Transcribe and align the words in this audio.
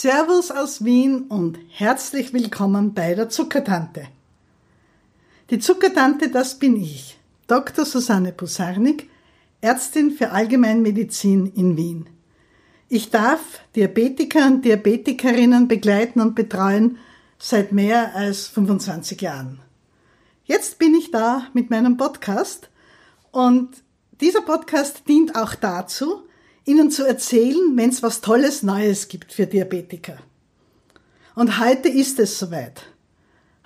Servus 0.00 0.52
aus 0.52 0.84
Wien 0.84 1.22
und 1.22 1.58
herzlich 1.70 2.32
willkommen 2.32 2.94
bei 2.94 3.16
der 3.16 3.30
Zuckertante. 3.30 4.06
Die 5.50 5.58
Zuckertante, 5.58 6.30
das 6.30 6.56
bin 6.56 6.80
ich, 6.80 7.18
Dr. 7.48 7.84
Susanne 7.84 8.30
Pusarnik, 8.30 9.10
Ärztin 9.60 10.12
für 10.12 10.30
Allgemeinmedizin 10.30 11.46
in 11.46 11.76
Wien. 11.76 12.08
Ich 12.88 13.10
darf 13.10 13.40
Diabetiker 13.74 14.46
und 14.46 14.64
Diabetikerinnen 14.64 15.66
begleiten 15.66 16.20
und 16.20 16.36
betreuen 16.36 16.98
seit 17.36 17.72
mehr 17.72 18.14
als 18.14 18.46
25 18.46 19.20
Jahren. 19.20 19.58
Jetzt 20.44 20.78
bin 20.78 20.94
ich 20.94 21.10
da 21.10 21.48
mit 21.54 21.70
meinem 21.70 21.96
Podcast 21.96 22.70
und 23.32 23.70
dieser 24.20 24.42
Podcast 24.42 25.08
dient 25.08 25.34
auch 25.34 25.56
dazu, 25.56 26.22
Ihnen 26.68 26.90
zu 26.90 27.06
erzählen, 27.06 27.76
wenn 27.76 27.88
es 27.88 28.02
was 28.02 28.20
Tolles 28.20 28.62
Neues 28.62 29.08
gibt 29.08 29.32
für 29.32 29.46
Diabetiker. 29.46 30.18
Und 31.34 31.58
heute 31.58 31.88
ist 31.88 32.18
es 32.18 32.38
soweit. 32.38 32.82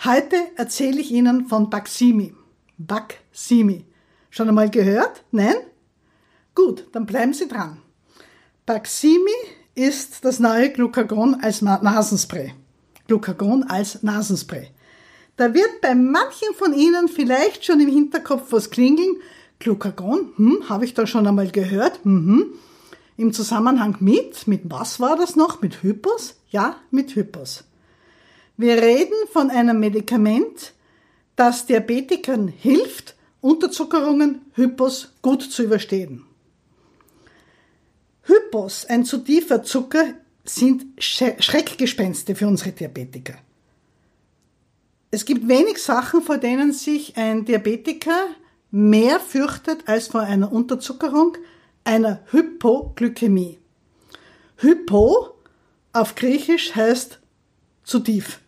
Heute 0.05 0.37
erzähle 0.56 1.01
ich 1.01 1.10
Ihnen 1.10 1.46
von 1.48 1.69
Baksimi. 1.69 2.33
Baksimi. 2.79 3.84
Schon 4.30 4.48
einmal 4.48 4.70
gehört? 4.70 5.24
Nein? 5.33 5.57
Gut, 6.55 6.87
dann 6.93 7.05
bleiben 7.05 7.33
Sie 7.33 7.48
dran. 7.48 7.79
Baksimi 8.66 9.30
ist 9.74 10.24
das 10.24 10.38
neue 10.38 10.71
Glucagon 10.71 11.41
als 11.43 11.60
Nasenspray. 11.60 12.55
Glucagon 13.09 13.65
als 13.65 14.05
Nasenspray. 14.05 14.69
Da 15.34 15.52
wird 15.52 15.80
bei 15.80 15.96
manchen 15.96 16.55
von 16.55 16.73
Ihnen 16.73 17.09
vielleicht 17.09 17.65
schon 17.65 17.80
im 17.80 17.88
Hinterkopf 17.88 18.52
was 18.52 18.71
klingeln. 18.71 19.16
Glucagon, 19.59 20.32
hm, 20.37 20.68
habe 20.68 20.84
ich 20.84 20.95
da 20.95 21.05
schon 21.05 21.27
einmal 21.27 21.51
gehört. 21.51 22.05
Mhm. 22.07 22.52
Im 23.16 23.32
Zusammenhang 23.32 23.96
mit, 24.01 24.46
mit 24.46 24.63
was 24.65 25.01
war 25.01 25.16
das 25.16 25.37
noch? 25.37 25.60
Mit 25.60 25.82
Hypos? 25.82 26.37
Ja, 26.51 26.77
mit 26.91 27.15
Hypos. 27.15 27.65
Wir 28.57 28.77
reden 28.77 29.15
von 29.32 29.51
einem 29.51 29.80
Medikament, 29.80 30.73
das 31.37 31.66
Diabetikern 31.66 32.49
hilft, 32.49 33.16
Unterzuckerungen, 33.40 34.43
Hypos 34.55 35.13
gut 35.23 35.43
zu 35.43 35.65
überstehen. 35.65 36.24
Hypos, 38.24 38.85
ein 38.87 39.05
zu 39.05 39.18
tiefer 39.18 39.63
Zucker, 39.63 40.15
sind 40.45 40.85
Schreckgespenste 40.99 42.35
für 42.35 42.46
unsere 42.46 42.73
Diabetiker. 42.73 43.35
Es 45.10 45.24
gibt 45.24 45.46
wenig 45.49 45.79
Sachen, 45.79 46.23
vor 46.23 46.38
denen 46.38 46.73
sich 46.73 47.16
ein 47.16 47.45
Diabetiker 47.45 48.29
mehr 48.71 49.21
fürchtet 49.21 49.87
als 49.87 50.09
vor 50.09 50.23
einer 50.23 50.51
Unterzuckerung, 50.51 51.37
einer 51.85 52.21
Hypoglykämie. 52.30 53.59
Hypo 54.57 55.35
auf 55.93 56.15
Griechisch 56.15 56.74
heißt 56.74 57.19
zu 57.85 58.01
tief. 58.01 58.41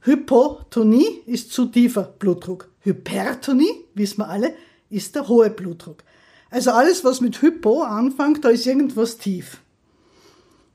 Hypotonie 0.00 1.20
ist 1.26 1.52
zu 1.52 1.66
tiefer 1.66 2.02
Blutdruck. 2.18 2.68
Hypertonie, 2.80 3.84
wissen 3.94 4.18
wir 4.18 4.28
alle, 4.28 4.54
ist 4.90 5.14
der 5.14 5.28
hohe 5.28 5.50
Blutdruck. 5.50 6.02
Also 6.50 6.72
alles, 6.72 7.04
was 7.04 7.20
mit 7.20 7.40
Hypo 7.40 7.82
anfängt, 7.82 8.44
da 8.44 8.48
ist 8.48 8.66
irgendwas 8.66 9.18
tief. 9.18 9.58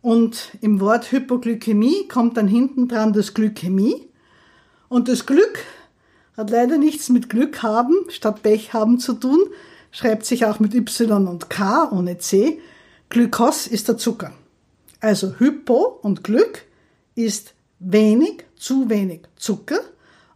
Und 0.02 0.52
im 0.62 0.80
Wort 0.80 1.12
Hypoglykämie 1.12 2.08
kommt 2.08 2.38
dann 2.38 2.48
hinten 2.48 2.88
dran 2.88 3.14
das 3.14 3.34
Glykämie. 3.34 4.08
Und 4.88 5.10
das 5.10 5.26
Glück 5.26 5.60
hat 6.38 6.50
leider 6.50 6.78
nichts 6.78 7.10
mit 7.10 7.30
Glück 7.30 7.62
haben 7.64 7.94
statt 8.10 8.44
Pech 8.44 8.74
haben 8.74 9.00
zu 9.00 9.14
tun, 9.14 9.40
schreibt 9.98 10.28
sich 10.28 10.46
auch 10.46 10.60
mit 10.60 10.76
Y 10.76 11.28
und 11.28 11.50
K 11.50 11.90
ohne 11.92 12.20
C. 12.20 12.60
Glykos 13.10 13.66
ist 13.66 13.88
der 13.88 13.98
Zucker. 13.98 14.32
Also 15.00 15.40
Hypo 15.40 15.98
und 16.04 16.24
Glück 16.24 16.66
ist 17.16 17.56
wenig, 17.80 18.46
zu 18.56 18.92
wenig 18.92 19.22
Zucker 19.38 19.80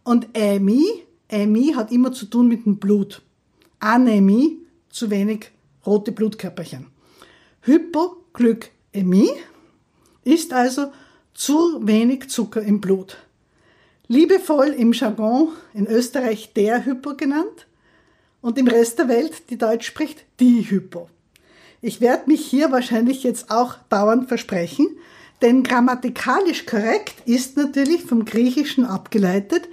und 0.03 0.29
Ämie, 0.33 1.03
Ämie 1.29 1.75
hat 1.75 1.91
immer 1.91 2.11
zu 2.11 2.25
tun 2.25 2.47
mit 2.47 2.65
dem 2.65 2.77
Blut. 2.77 3.21
Anämie, 3.79 4.57
zu 4.89 5.11
wenig 5.11 5.51
rote 5.85 6.11
Blutkörperchen. 6.11 6.87
Hypoglykämie 7.61 9.29
ist 10.23 10.53
also 10.53 10.91
zu 11.35 11.85
wenig 11.85 12.29
Zucker 12.29 12.63
im 12.63 12.81
Blut. 12.81 13.17
Liebevoll 14.07 14.69
im 14.69 14.91
Jargon 14.91 15.49
in 15.75 15.85
Österreich 15.85 16.51
der 16.53 16.83
Hypo 16.83 17.15
genannt 17.15 17.67
und 18.41 18.57
im 18.57 18.67
Rest 18.67 18.99
der 18.99 19.07
Welt, 19.07 19.49
die 19.49 19.57
Deutsch 19.57 19.87
spricht, 19.87 20.25
die 20.39 20.69
Hypo. 20.69 21.09
Ich 21.81 22.01
werde 22.01 22.29
mich 22.29 22.45
hier 22.45 22.71
wahrscheinlich 22.71 23.23
jetzt 23.23 23.49
auch 23.49 23.75
dauernd 23.89 24.27
versprechen, 24.27 24.87
denn 25.41 25.63
grammatikalisch 25.63 26.65
korrekt 26.65 27.15
ist 27.25 27.57
natürlich 27.57 28.03
vom 28.03 28.25
Griechischen 28.25 28.85
abgeleitet 28.85 29.67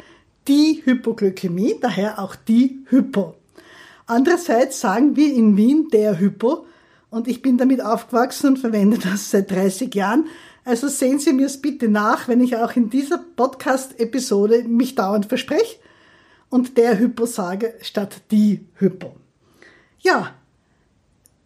die 0.47 0.81
Hypoglykämie, 0.85 1.77
daher 1.81 2.19
auch 2.19 2.35
die 2.35 2.79
Hypo. 2.89 3.35
Andererseits 4.07 4.81
sagen 4.81 5.15
wir 5.17 5.35
in 5.35 5.59
Wien 5.59 5.89
der 5.93 6.19
Hypo 6.19 6.65
und 7.11 7.29
ich 7.29 7.43
bin 7.43 7.59
damit 7.59 7.83
aufgewachsen 7.83 8.49
und 8.49 8.59
verwende 8.59 8.99
das 8.99 9.31
seit 9.31 9.51
30 9.51 9.95
Jahren. 9.95 10.25
Also 10.65 10.89
sehen 10.89 11.19
Sie 11.19 11.35
mir 11.35 11.47
es 11.47 11.61
bitte 11.61 11.89
nach, 11.89 12.29
wenn 12.29 12.41
ich 12.41 12.57
auch 12.57 12.75
in 12.77 12.89
dieser 12.89 13.19
Podcast-Episode 13.19 14.65
mich 14.65 14.95
dauernd 14.95 15.27
verspreche 15.27 15.77
und 16.51 16.77
der 16.77 16.99
Hypo 16.99 17.27
sage 17.27 17.75
statt 17.83 18.23
die 18.31 18.67
Hypo. 18.75 19.15
Ja, 20.01 20.35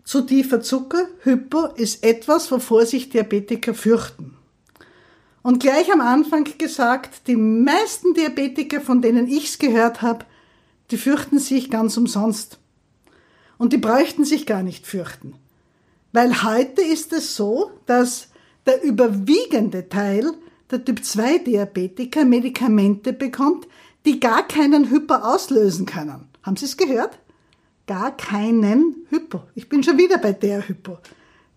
zu 0.04 0.22
tiefer 0.22 0.60
Zucker, 0.60 1.06
Hypo, 1.22 1.66
ist 1.66 2.04
etwas, 2.04 2.50
wovor 2.50 2.86
sich 2.86 3.08
Diabetiker 3.08 3.74
fürchten. 3.74 4.36
Und 5.42 5.60
gleich 5.60 5.92
am 5.92 6.00
Anfang 6.00 6.46
gesagt, 6.58 7.26
die 7.26 7.36
meisten 7.36 8.14
Diabetiker, 8.14 8.80
von 8.80 9.02
denen 9.02 9.26
ich's 9.26 9.58
gehört 9.58 10.02
habe, 10.02 10.24
die 10.90 10.96
fürchten 10.98 11.38
sich 11.38 11.70
ganz 11.70 11.96
umsonst. 11.96 12.58
Und 13.58 13.72
die 13.72 13.78
bräuchten 13.78 14.24
sich 14.24 14.46
gar 14.46 14.62
nicht 14.62 14.86
fürchten. 14.86 15.34
Weil 16.12 16.42
heute 16.42 16.82
ist 16.82 17.12
es 17.12 17.36
so, 17.36 17.70
dass 17.86 18.28
der 18.66 18.82
überwiegende 18.82 19.88
Teil 19.88 20.32
der 20.70 20.84
Typ-2-Diabetiker 20.84 22.24
Medikamente 22.24 23.12
bekommt, 23.12 23.66
die 24.04 24.20
gar 24.20 24.46
keinen 24.46 24.90
Hyper 24.90 25.24
auslösen 25.32 25.86
können. 25.86 26.28
Haben 26.42 26.56
Sie 26.56 26.64
es 26.64 26.76
gehört? 26.76 27.18
Gar 27.86 28.16
keinen 28.16 29.06
Hypo. 29.10 29.42
Ich 29.54 29.68
bin 29.68 29.82
schon 29.82 29.98
wieder 29.98 30.18
bei 30.18 30.32
der 30.32 30.68
Hypo. 30.68 30.98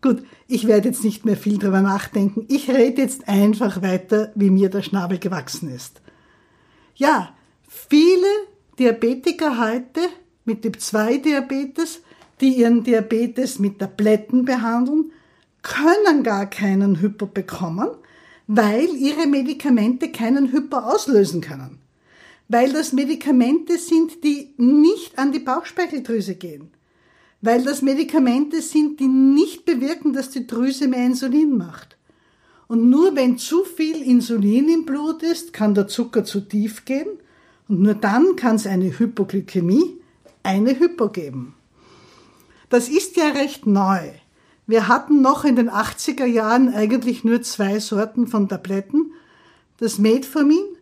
Gut, 0.02 0.24
ich 0.48 0.68
werde 0.68 0.90
jetzt 0.90 1.04
nicht 1.04 1.26
mehr 1.26 1.38
viel 1.38 1.58
drüber 1.58 1.82
nachdenken. 1.82 2.46
Ich 2.48 2.70
rede 2.70 3.02
jetzt 3.02 3.28
einfach 3.28 3.82
weiter, 3.82 4.32
wie 4.36 4.50
mir 4.50 4.70
der 4.70 4.84
Schnabel 4.84 5.18
gewachsen 5.18 5.74
ist. 5.74 6.02
Ja, 6.96 7.34
viele 7.68 8.28
Diabetiker 8.78 9.60
heute 9.60 10.02
mit 10.46 10.62
Typ 10.62 10.80
2 10.80 11.18
Diabetes, 11.18 12.02
die 12.42 12.50
ihren 12.50 12.84
Diabetes 12.84 13.58
mit 13.58 13.80
Tabletten 13.80 14.46
behandeln, 14.46 15.12
können 15.64 16.24
gar 16.24 16.48
keinen 16.48 17.02
Hypo 17.02 17.26
bekommen, 17.26 17.90
weil 18.46 18.90
ihre 18.90 19.26
Medikamente 19.26 20.12
keinen 20.12 20.52
Hypo 20.52 20.78
auslösen 20.78 21.42
können 21.42 21.80
weil 22.48 22.72
das 22.74 22.94
Medikamente 22.94 23.78
sind, 23.78 24.24
die 24.24 24.54
nicht 24.58 25.18
an 25.18 25.32
die 25.32 25.40
Bauchspeicheldrüse 25.40 26.36
gehen, 26.36 26.70
weil 27.42 27.64
das 27.64 27.82
Medikamente 27.82 28.62
sind, 28.62 29.00
die 29.00 29.08
nicht 29.08 29.66
bewirken, 29.66 30.14
dass 30.14 30.30
die 30.30 30.48
Drüse 30.48 30.88
mehr 30.88 31.06
Insulin 31.06 31.58
macht. 31.58 31.98
Und 32.68 32.90
nur 32.90 33.16
wenn 33.16 33.38
zu 33.38 33.64
viel 33.64 34.02
Insulin 34.02 34.70
im 34.70 34.86
Blut 34.86 35.22
ist, 35.22 35.54
kann 35.54 35.76
der 35.76 35.88
Zucker 35.88 36.24
zu 36.24 36.42
tief 36.42 36.86
gehen 36.86 37.08
und 37.68 37.82
nur 37.82 37.96
dann 37.96 38.36
kann 38.36 38.56
es 38.56 38.68
eine 38.68 38.98
Hypoglykämie, 38.98 40.00
eine 40.44 40.80
Hypo 40.80 41.10
geben. 41.10 41.56
Das 42.70 42.90
ist 42.90 43.16
ja 43.18 43.30
recht 43.30 43.68
neu. 43.68 44.12
Wir 44.68 44.88
hatten 44.88 45.22
noch 45.22 45.46
in 45.46 45.56
den 45.56 45.70
80er 45.70 46.26
Jahren 46.26 46.74
eigentlich 46.74 47.24
nur 47.24 47.42
zwei 47.44 47.80
Sorten 47.80 48.26
von 48.26 48.50
Tabletten. 48.50 49.12
Das 49.78 50.00
Metformin 50.00 50.75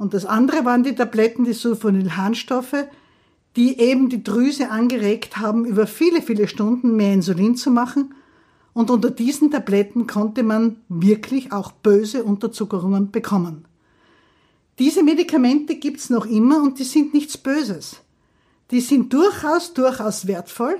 und 0.00 0.14
das 0.14 0.24
andere 0.24 0.64
waren 0.64 0.82
die 0.82 0.94
Tabletten, 0.94 1.44
die 1.44 1.52
Sulfonylharnstoffe, 1.52 2.86
die 3.54 3.78
eben 3.78 4.08
die 4.08 4.24
Drüse 4.24 4.70
angeregt 4.70 5.36
haben, 5.36 5.66
über 5.66 5.86
viele, 5.86 6.22
viele 6.22 6.48
Stunden 6.48 6.96
mehr 6.96 7.12
Insulin 7.12 7.54
zu 7.54 7.70
machen. 7.70 8.14
Und 8.72 8.90
unter 8.90 9.10
diesen 9.10 9.50
Tabletten 9.50 10.06
konnte 10.06 10.42
man 10.42 10.76
wirklich 10.88 11.52
auch 11.52 11.70
böse 11.70 12.24
Unterzuckerungen 12.24 13.10
bekommen. 13.10 13.66
Diese 14.78 15.02
Medikamente 15.02 15.74
gibt's 15.74 16.08
noch 16.08 16.24
immer 16.24 16.62
und 16.62 16.78
die 16.78 16.84
sind 16.84 17.12
nichts 17.12 17.36
Böses. 17.36 17.96
Die 18.70 18.80
sind 18.80 19.12
durchaus, 19.12 19.74
durchaus 19.74 20.26
wertvoll, 20.26 20.78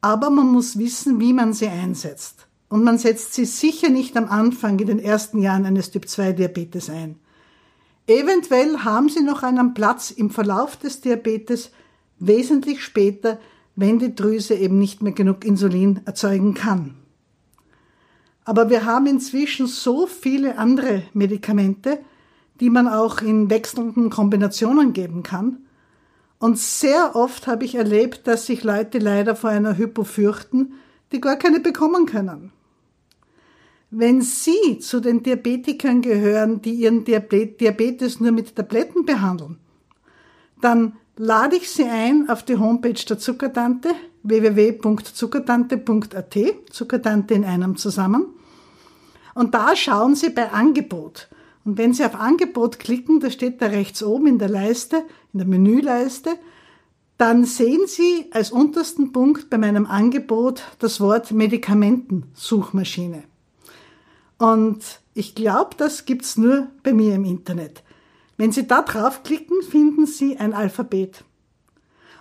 aber 0.00 0.28
man 0.28 0.48
muss 0.48 0.76
wissen, 0.76 1.20
wie 1.20 1.34
man 1.34 1.52
sie 1.52 1.68
einsetzt. 1.68 2.48
Und 2.68 2.82
man 2.82 2.98
setzt 2.98 3.32
sie 3.32 3.44
sicher 3.44 3.90
nicht 3.90 4.16
am 4.16 4.26
Anfang 4.26 4.80
in 4.80 4.88
den 4.88 4.98
ersten 4.98 5.40
Jahren 5.40 5.66
eines 5.66 5.92
Typ-2-Diabetes 5.92 6.90
ein. 6.90 7.20
Eventuell 8.10 8.78
haben 8.78 9.08
sie 9.08 9.22
noch 9.22 9.44
einen 9.44 9.72
Platz 9.72 10.10
im 10.10 10.30
Verlauf 10.30 10.76
des 10.76 11.00
Diabetes 11.00 11.70
wesentlich 12.18 12.82
später, 12.82 13.38
wenn 13.76 14.00
die 14.00 14.16
Drüse 14.16 14.54
eben 14.56 14.80
nicht 14.80 15.00
mehr 15.00 15.12
genug 15.12 15.44
Insulin 15.44 16.00
erzeugen 16.06 16.54
kann. 16.54 16.96
Aber 18.44 18.68
wir 18.68 18.84
haben 18.84 19.06
inzwischen 19.06 19.68
so 19.68 20.08
viele 20.08 20.58
andere 20.58 21.04
Medikamente, 21.12 22.00
die 22.58 22.68
man 22.68 22.88
auch 22.88 23.22
in 23.22 23.48
wechselnden 23.48 24.10
Kombinationen 24.10 24.92
geben 24.92 25.22
kann. 25.22 25.58
Und 26.40 26.58
sehr 26.58 27.14
oft 27.14 27.46
habe 27.46 27.64
ich 27.64 27.76
erlebt, 27.76 28.26
dass 28.26 28.44
sich 28.44 28.64
Leute 28.64 28.98
leider 28.98 29.36
vor 29.36 29.50
einer 29.50 29.78
Hypo 29.78 30.02
fürchten, 30.02 30.72
die 31.12 31.20
gar 31.20 31.36
keine 31.36 31.60
bekommen 31.60 32.06
können. 32.06 32.50
Wenn 33.90 34.22
Sie 34.22 34.78
zu 34.78 35.00
den 35.00 35.24
Diabetikern 35.24 36.00
gehören, 36.00 36.62
die 36.62 36.74
ihren 36.74 37.04
Diabetes 37.04 38.20
nur 38.20 38.30
mit 38.30 38.54
Tabletten 38.54 39.04
behandeln, 39.04 39.58
dann 40.60 40.92
lade 41.16 41.56
ich 41.56 41.68
Sie 41.70 41.82
ein 41.84 42.28
auf 42.28 42.44
die 42.44 42.56
Homepage 42.56 42.92
der 42.92 43.18
Zuckertante 43.18 43.88
www.zuckertante.at, 44.22 46.36
Zuckertante 46.70 47.34
in 47.34 47.44
einem 47.44 47.76
zusammen. 47.76 48.26
Und 49.34 49.54
da 49.54 49.74
schauen 49.74 50.14
Sie 50.14 50.30
bei 50.30 50.52
Angebot. 50.52 51.28
Und 51.64 51.76
wenn 51.76 51.92
Sie 51.92 52.04
auf 52.04 52.14
Angebot 52.14 52.78
klicken, 52.78 53.18
da 53.18 53.28
steht 53.30 53.60
da 53.60 53.66
rechts 53.66 54.04
oben 54.04 54.28
in 54.28 54.38
der 54.38 54.50
Leiste, 54.50 54.98
in 55.32 55.38
der 55.38 55.48
Menüleiste, 55.48 56.36
dann 57.18 57.44
sehen 57.44 57.80
Sie 57.86 58.26
als 58.30 58.52
untersten 58.52 59.10
Punkt 59.12 59.50
bei 59.50 59.58
meinem 59.58 59.86
Angebot 59.86 60.62
das 60.78 61.00
Wort 61.00 61.32
Medikamentensuchmaschine. 61.32 63.24
Und 64.40 65.00
ich 65.12 65.34
glaube, 65.34 65.72
das 65.76 66.06
gibt's 66.06 66.38
nur 66.38 66.68
bei 66.82 66.94
mir 66.94 67.14
im 67.14 67.26
Internet. 67.26 67.82
Wenn 68.38 68.52
Sie 68.52 68.66
da 68.66 68.80
draufklicken, 68.80 69.62
finden 69.62 70.06
Sie 70.06 70.38
ein 70.38 70.54
Alphabet. 70.54 71.24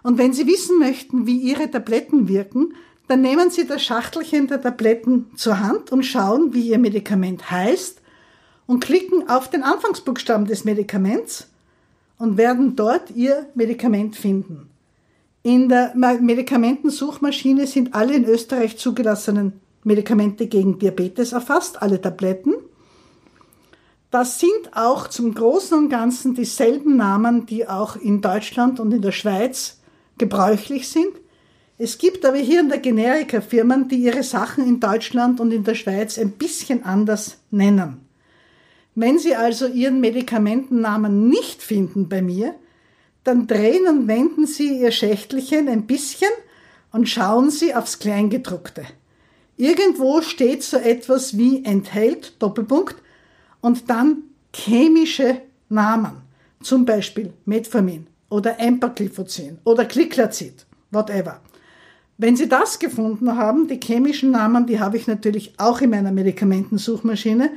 Und 0.03 0.17
wenn 0.17 0.33
Sie 0.33 0.45
wissen 0.45 0.79
möchten, 0.79 1.27
wie 1.27 1.37
Ihre 1.37 1.71
Tabletten 1.71 2.27
wirken, 2.27 2.73
dann 3.07 3.21
nehmen 3.21 3.51
Sie 3.51 3.65
das 3.65 3.83
Schachtelchen 3.83 4.47
der 4.47 4.61
Tabletten 4.61 5.27
zur 5.37 5.61
Hand 5.61 5.93
und 5.93 6.03
schauen, 6.03 6.53
wie 6.53 6.67
Ihr 6.67 6.77
Medikament 6.77 7.49
heißt 7.51 8.01
und 8.67 8.81
klicken 8.81 9.29
auf 9.29 9.49
den 9.49 9.63
Anfangsbuchstaben 9.63 10.45
des 10.45 10.65
Medikaments 10.65 11.47
und 12.17 12.35
werden 12.35 12.75
dort 12.75 13.11
Ihr 13.11 13.47
Medikament 13.55 14.17
finden. 14.17 14.69
In 15.41 15.69
der 15.69 15.95
Medikamentensuchmaschine 15.95 17.65
sind 17.65 17.93
alle 17.93 18.13
in 18.13 18.25
Österreich 18.25 18.77
zugelassenen 18.77 19.61
Medikamente 19.83 20.47
gegen 20.47 20.79
Diabetes 20.79 21.31
erfasst, 21.31 21.81
alle 21.81 22.01
Tabletten. 22.01 22.53
Das 24.11 24.39
sind 24.39 24.73
auch 24.73 25.07
zum 25.07 25.33
Großen 25.33 25.77
und 25.77 25.89
Ganzen 25.89 26.33
dieselben 26.33 26.97
Namen, 26.97 27.45
die 27.45 27.67
auch 27.67 27.95
in 27.95 28.21
Deutschland 28.21 28.79
und 28.79 28.91
in 28.91 29.01
der 29.01 29.11
Schweiz 29.11 29.79
gebräuchlich 30.17 30.89
sind. 30.89 31.13
Es 31.77 31.97
gibt 31.97 32.25
aber 32.25 32.37
hier 32.37 32.59
in 32.59 32.69
der 32.69 32.79
Generika-Firmen, 32.79 33.87
die 33.87 33.97
ihre 33.97 34.23
Sachen 34.23 34.67
in 34.67 34.79
Deutschland 34.79 35.39
und 35.39 35.51
in 35.51 35.63
der 35.63 35.75
Schweiz 35.75 36.17
ein 36.17 36.31
bisschen 36.31 36.83
anders 36.83 37.37
nennen. 37.51 38.01
Wenn 38.95 39.17
Sie 39.17 39.35
also 39.35 39.65
Ihren 39.67 40.01
Medikamentennamen 40.01 41.29
nicht 41.29 41.61
finden 41.61 42.09
bei 42.09 42.21
mir, 42.21 42.55
dann 43.23 43.47
drehen 43.47 43.87
und 43.87 44.07
wenden 44.09 44.45
Sie 44.45 44.81
Ihr 44.81 44.91
Schächtelchen 44.91 45.69
ein 45.69 45.85
bisschen 45.85 46.31
und 46.91 47.07
schauen 47.07 47.49
Sie 47.49 47.73
aufs 47.73 47.99
Kleingedruckte. 47.99 48.85
Irgendwo 49.59 50.21
steht 50.21 50.63
so 50.63 50.77
etwas 50.77 51.37
wie 51.37 51.65
enthält 51.65 52.41
Doppelpunkt 52.41 52.95
und 53.59 53.89
dann 53.89 54.23
chemische 54.55 55.41
Namen, 55.67 56.21
zum 56.61 56.85
Beispiel 56.85 57.33
Metformin 57.43 58.07
oder 58.29 58.57
Empagliflozin 58.57 59.57
oder 59.65 59.83
Cliclazid, 59.83 60.65
whatever. 60.91 61.41
Wenn 62.17 62.37
Sie 62.37 62.47
das 62.47 62.79
gefunden 62.79 63.35
haben, 63.35 63.67
die 63.67 63.81
chemischen 63.83 64.31
Namen, 64.31 64.65
die 64.65 64.79
habe 64.79 64.95
ich 64.95 65.07
natürlich 65.07 65.53
auch 65.57 65.81
in 65.81 65.89
meiner 65.89 66.13
Medikamentensuchmaschine, 66.13 67.51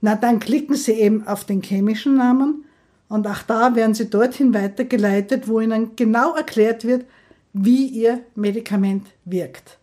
na 0.00 0.16
dann 0.16 0.40
klicken 0.40 0.74
Sie 0.74 0.94
eben 0.94 1.28
auf 1.28 1.44
den 1.44 1.62
chemischen 1.62 2.16
Namen 2.16 2.64
und 3.08 3.24
auch 3.28 3.42
da 3.42 3.76
werden 3.76 3.94
Sie 3.94 4.10
dorthin 4.10 4.52
weitergeleitet, 4.52 5.46
wo 5.46 5.60
Ihnen 5.60 5.94
genau 5.94 6.34
erklärt 6.34 6.84
wird, 6.84 7.04
wie 7.52 7.86
Ihr 7.86 8.22
Medikament 8.34 9.06
wirkt. 9.24 9.78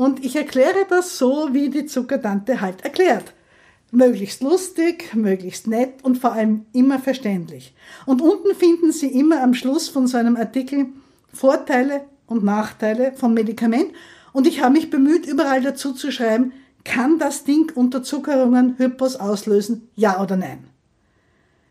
Und 0.00 0.24
ich 0.24 0.34
erkläre 0.34 0.86
das 0.88 1.18
so, 1.18 1.50
wie 1.52 1.68
die 1.68 1.84
Zuckertante 1.84 2.62
halt 2.62 2.82
erklärt. 2.84 3.34
Möglichst 3.90 4.42
lustig, 4.42 5.14
möglichst 5.14 5.66
nett 5.66 6.02
und 6.02 6.16
vor 6.16 6.32
allem 6.32 6.64
immer 6.72 6.98
verständlich. 6.98 7.74
Und 8.06 8.22
unten 8.22 8.54
finden 8.54 8.92
Sie 8.92 9.08
immer 9.08 9.42
am 9.42 9.52
Schluss 9.52 9.90
von 9.90 10.06
so 10.06 10.16
einem 10.16 10.38
Artikel 10.38 10.86
Vorteile 11.34 12.06
und 12.26 12.42
Nachteile 12.42 13.12
von 13.12 13.34
Medikament. 13.34 13.92
Und 14.32 14.46
ich 14.46 14.62
habe 14.62 14.72
mich 14.72 14.88
bemüht, 14.88 15.26
überall 15.26 15.60
dazu 15.60 15.92
zu 15.92 16.10
schreiben, 16.10 16.54
kann 16.82 17.18
das 17.18 17.44
Ding 17.44 17.70
Unterzuckerungen 17.74 18.78
Hypos 18.78 19.16
auslösen, 19.16 19.90
ja 19.96 20.22
oder 20.22 20.38
nein? 20.38 20.64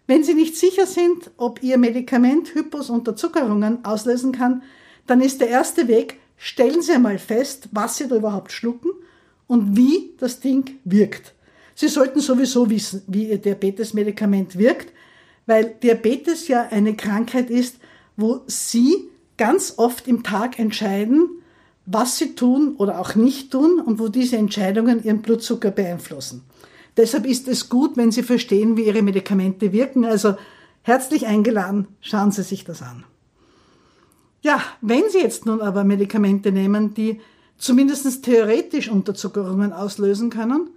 Wenn 0.05 0.23
Sie 0.23 0.35
nicht 0.35 0.55
sicher 0.55 0.85
sind, 0.85 1.31
ob 1.37 1.63
Ihr 1.63 1.79
Medikament 1.79 2.53
Hypos 2.53 2.91
Unterzuckerungen 2.91 3.83
auslösen 3.85 4.33
kann, 4.33 4.61
dann 5.07 5.19
ist 5.19 5.41
der 5.41 5.49
erste 5.49 5.87
Weg, 5.87 6.19
stellen 6.39 6.81
Sie 6.81 6.93
einmal 6.93 7.19
fest, 7.19 7.69
was 7.71 7.97
Sie 7.97 8.07
da 8.07 8.15
überhaupt 8.15 8.51
schlucken 8.51 8.89
und 9.45 9.77
wie 9.77 10.13
das 10.17 10.39
Ding 10.39 10.79
wirkt. 10.85 11.35
Sie 11.75 11.87
sollten 11.87 12.21
sowieso 12.21 12.69
wissen, 12.69 13.03
wie 13.07 13.29
Ihr 13.29 13.37
Diabetesmedikament 13.37 14.57
wirkt, 14.57 14.91
weil 15.45 15.75
Diabetes 15.83 16.47
ja 16.47 16.67
eine 16.71 16.95
Krankheit 16.95 17.49
ist, 17.49 17.77
wo 18.17 18.41
Sie 18.47 19.09
ganz 19.37 19.75
oft 19.77 20.07
im 20.07 20.23
Tag 20.23 20.59
entscheiden, 20.59 21.29
was 21.85 22.17
Sie 22.17 22.35
tun 22.35 22.75
oder 22.77 22.99
auch 22.99 23.15
nicht 23.15 23.51
tun 23.51 23.79
und 23.79 23.99
wo 23.99 24.07
diese 24.07 24.37
Entscheidungen 24.37 25.03
Ihren 25.03 25.21
Blutzucker 25.21 25.71
beeinflussen. 25.71 26.43
Deshalb 26.97 27.25
ist 27.25 27.47
es 27.47 27.69
gut, 27.69 27.97
wenn 27.97 28.11
Sie 28.11 28.23
verstehen, 28.23 28.77
wie 28.77 28.85
Ihre 28.85 29.01
Medikamente 29.01 29.71
wirken. 29.71 30.05
Also 30.05 30.35
herzlich 30.83 31.27
eingeladen, 31.27 31.87
schauen 32.01 32.31
Sie 32.31 32.43
sich 32.43 32.63
das 32.63 32.81
an. 32.81 33.03
Ja, 34.41 34.61
wenn 34.81 35.03
Sie 35.09 35.19
jetzt 35.19 35.45
nun 35.45 35.61
aber 35.61 35.83
Medikamente 35.83 36.51
nehmen, 36.51 36.93
die 36.93 37.19
zumindest 37.57 38.23
theoretisch 38.23 38.89
Unterzuckerungen 38.89 39.73
auslösen 39.73 40.29
können 40.29 40.69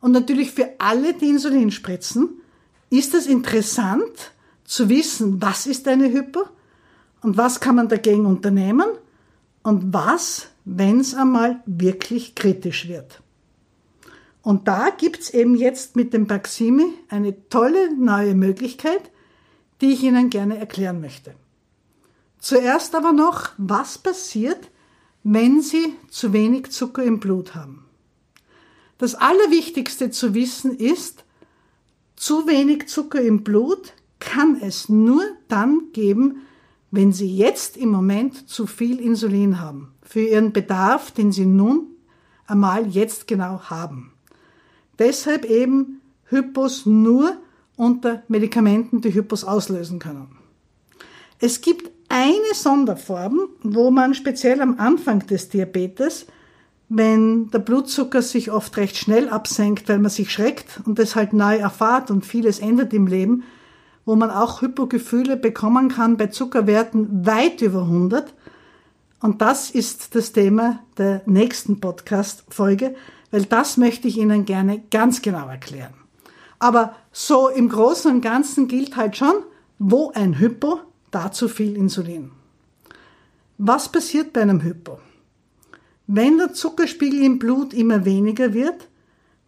und 0.00 0.12
natürlich 0.12 0.50
für 0.50 0.70
alle, 0.78 1.14
die 1.14 1.28
Insulin 1.28 1.70
spritzen, 1.70 2.40
ist 2.90 3.14
es 3.14 3.26
interessant 3.26 4.32
zu 4.64 4.88
wissen, 4.88 5.40
was 5.40 5.66
ist 5.66 5.86
eine 5.86 6.12
Hypo 6.12 6.42
und 7.22 7.36
was 7.36 7.60
kann 7.60 7.76
man 7.76 7.88
dagegen 7.88 8.26
unternehmen 8.26 8.86
und 9.62 9.92
was, 9.92 10.48
wenn 10.64 11.00
es 11.00 11.14
einmal 11.14 11.62
wirklich 11.66 12.34
kritisch 12.34 12.88
wird. 12.88 13.20
Und 14.42 14.68
da 14.68 14.90
gibt's 14.90 15.30
eben 15.30 15.56
jetzt 15.56 15.96
mit 15.96 16.12
dem 16.12 16.26
Baximi 16.26 16.86
eine 17.08 17.48
tolle 17.48 17.92
neue 17.96 18.34
Möglichkeit, 18.34 19.10
die 19.80 19.92
ich 19.92 20.04
Ihnen 20.04 20.30
gerne 20.30 20.58
erklären 20.58 21.00
möchte. 21.00 21.34
Zuerst 22.38 22.94
aber 22.94 23.12
noch, 23.12 23.50
was 23.58 23.98
passiert, 23.98 24.70
wenn 25.22 25.60
Sie 25.60 25.94
zu 26.08 26.32
wenig 26.32 26.70
Zucker 26.70 27.02
im 27.02 27.18
Blut 27.18 27.54
haben. 27.54 27.84
Das 28.98 29.14
Allerwichtigste 29.14 30.10
zu 30.10 30.34
wissen 30.34 30.76
ist, 30.76 31.24
zu 32.14 32.46
wenig 32.46 32.88
Zucker 32.88 33.20
im 33.20 33.42
Blut 33.42 33.92
kann 34.20 34.60
es 34.60 34.88
nur 34.88 35.22
dann 35.48 35.88
geben, 35.92 36.42
wenn 36.90 37.12
Sie 37.12 37.34
jetzt 37.36 37.76
im 37.76 37.90
Moment 37.90 38.48
zu 38.48 38.66
viel 38.66 39.00
Insulin 39.00 39.60
haben 39.60 39.92
für 40.02 40.20
Ihren 40.20 40.52
Bedarf, 40.52 41.10
den 41.10 41.32
Sie 41.32 41.44
nun 41.44 41.88
einmal 42.46 42.86
jetzt 42.86 43.26
genau 43.26 43.60
haben. 43.64 44.12
Deshalb 44.98 45.44
eben 45.44 46.00
Hypos 46.26 46.86
nur 46.86 47.36
unter 47.76 48.22
Medikamenten, 48.28 49.00
die 49.00 49.12
Hypos 49.12 49.44
auslösen 49.44 49.98
können. 49.98 50.38
Es 51.38 51.60
gibt 51.60 51.90
eine 52.08 52.54
Sonderform, 52.54 53.48
wo 53.62 53.90
man 53.90 54.14
speziell 54.14 54.60
am 54.60 54.78
Anfang 54.78 55.26
des 55.26 55.48
Diabetes, 55.48 56.26
wenn 56.88 57.50
der 57.50 57.58
Blutzucker 57.58 58.22
sich 58.22 58.50
oft 58.50 58.76
recht 58.76 58.96
schnell 58.96 59.28
absenkt, 59.28 59.88
weil 59.88 59.98
man 59.98 60.10
sich 60.10 60.30
schreckt 60.30 60.80
und 60.84 60.98
das 60.98 61.16
halt 61.16 61.32
neu 61.32 61.56
erfahrt 61.56 62.10
und 62.10 62.24
vieles 62.24 62.60
ändert 62.60 62.92
im 62.94 63.06
Leben, 63.06 63.42
wo 64.04 64.14
man 64.14 64.30
auch 64.30 64.62
Hypogefühle 64.62 65.36
bekommen 65.36 65.88
kann 65.88 66.16
bei 66.16 66.28
Zuckerwerten 66.28 67.26
weit 67.26 67.60
über 67.60 67.82
100. 67.82 68.32
Und 69.20 69.42
das 69.42 69.70
ist 69.70 70.14
das 70.14 70.32
Thema 70.32 70.78
der 70.96 71.22
nächsten 71.26 71.80
Podcast-Folge, 71.80 72.94
weil 73.32 73.44
das 73.44 73.76
möchte 73.76 74.06
ich 74.06 74.18
Ihnen 74.18 74.44
gerne 74.44 74.82
ganz 74.90 75.22
genau 75.22 75.48
erklären. 75.48 75.94
Aber 76.58 76.94
so 77.10 77.48
im 77.48 77.68
Großen 77.68 78.10
und 78.10 78.20
Ganzen 78.20 78.68
gilt 78.68 78.96
halt 78.96 79.16
schon, 79.16 79.34
wo 79.78 80.12
ein 80.14 80.38
Hypo, 80.38 80.80
da 81.10 81.32
zu 81.32 81.48
viel 81.48 81.76
Insulin. 81.76 82.30
Was 83.58 83.90
passiert 83.90 84.32
bei 84.32 84.42
einem 84.42 84.62
Hypo? 84.62 84.98
Wenn 86.06 86.38
der 86.38 86.52
Zuckerspiegel 86.52 87.22
im 87.22 87.38
Blut 87.38 87.74
immer 87.74 88.04
weniger 88.04 88.52
wird, 88.54 88.88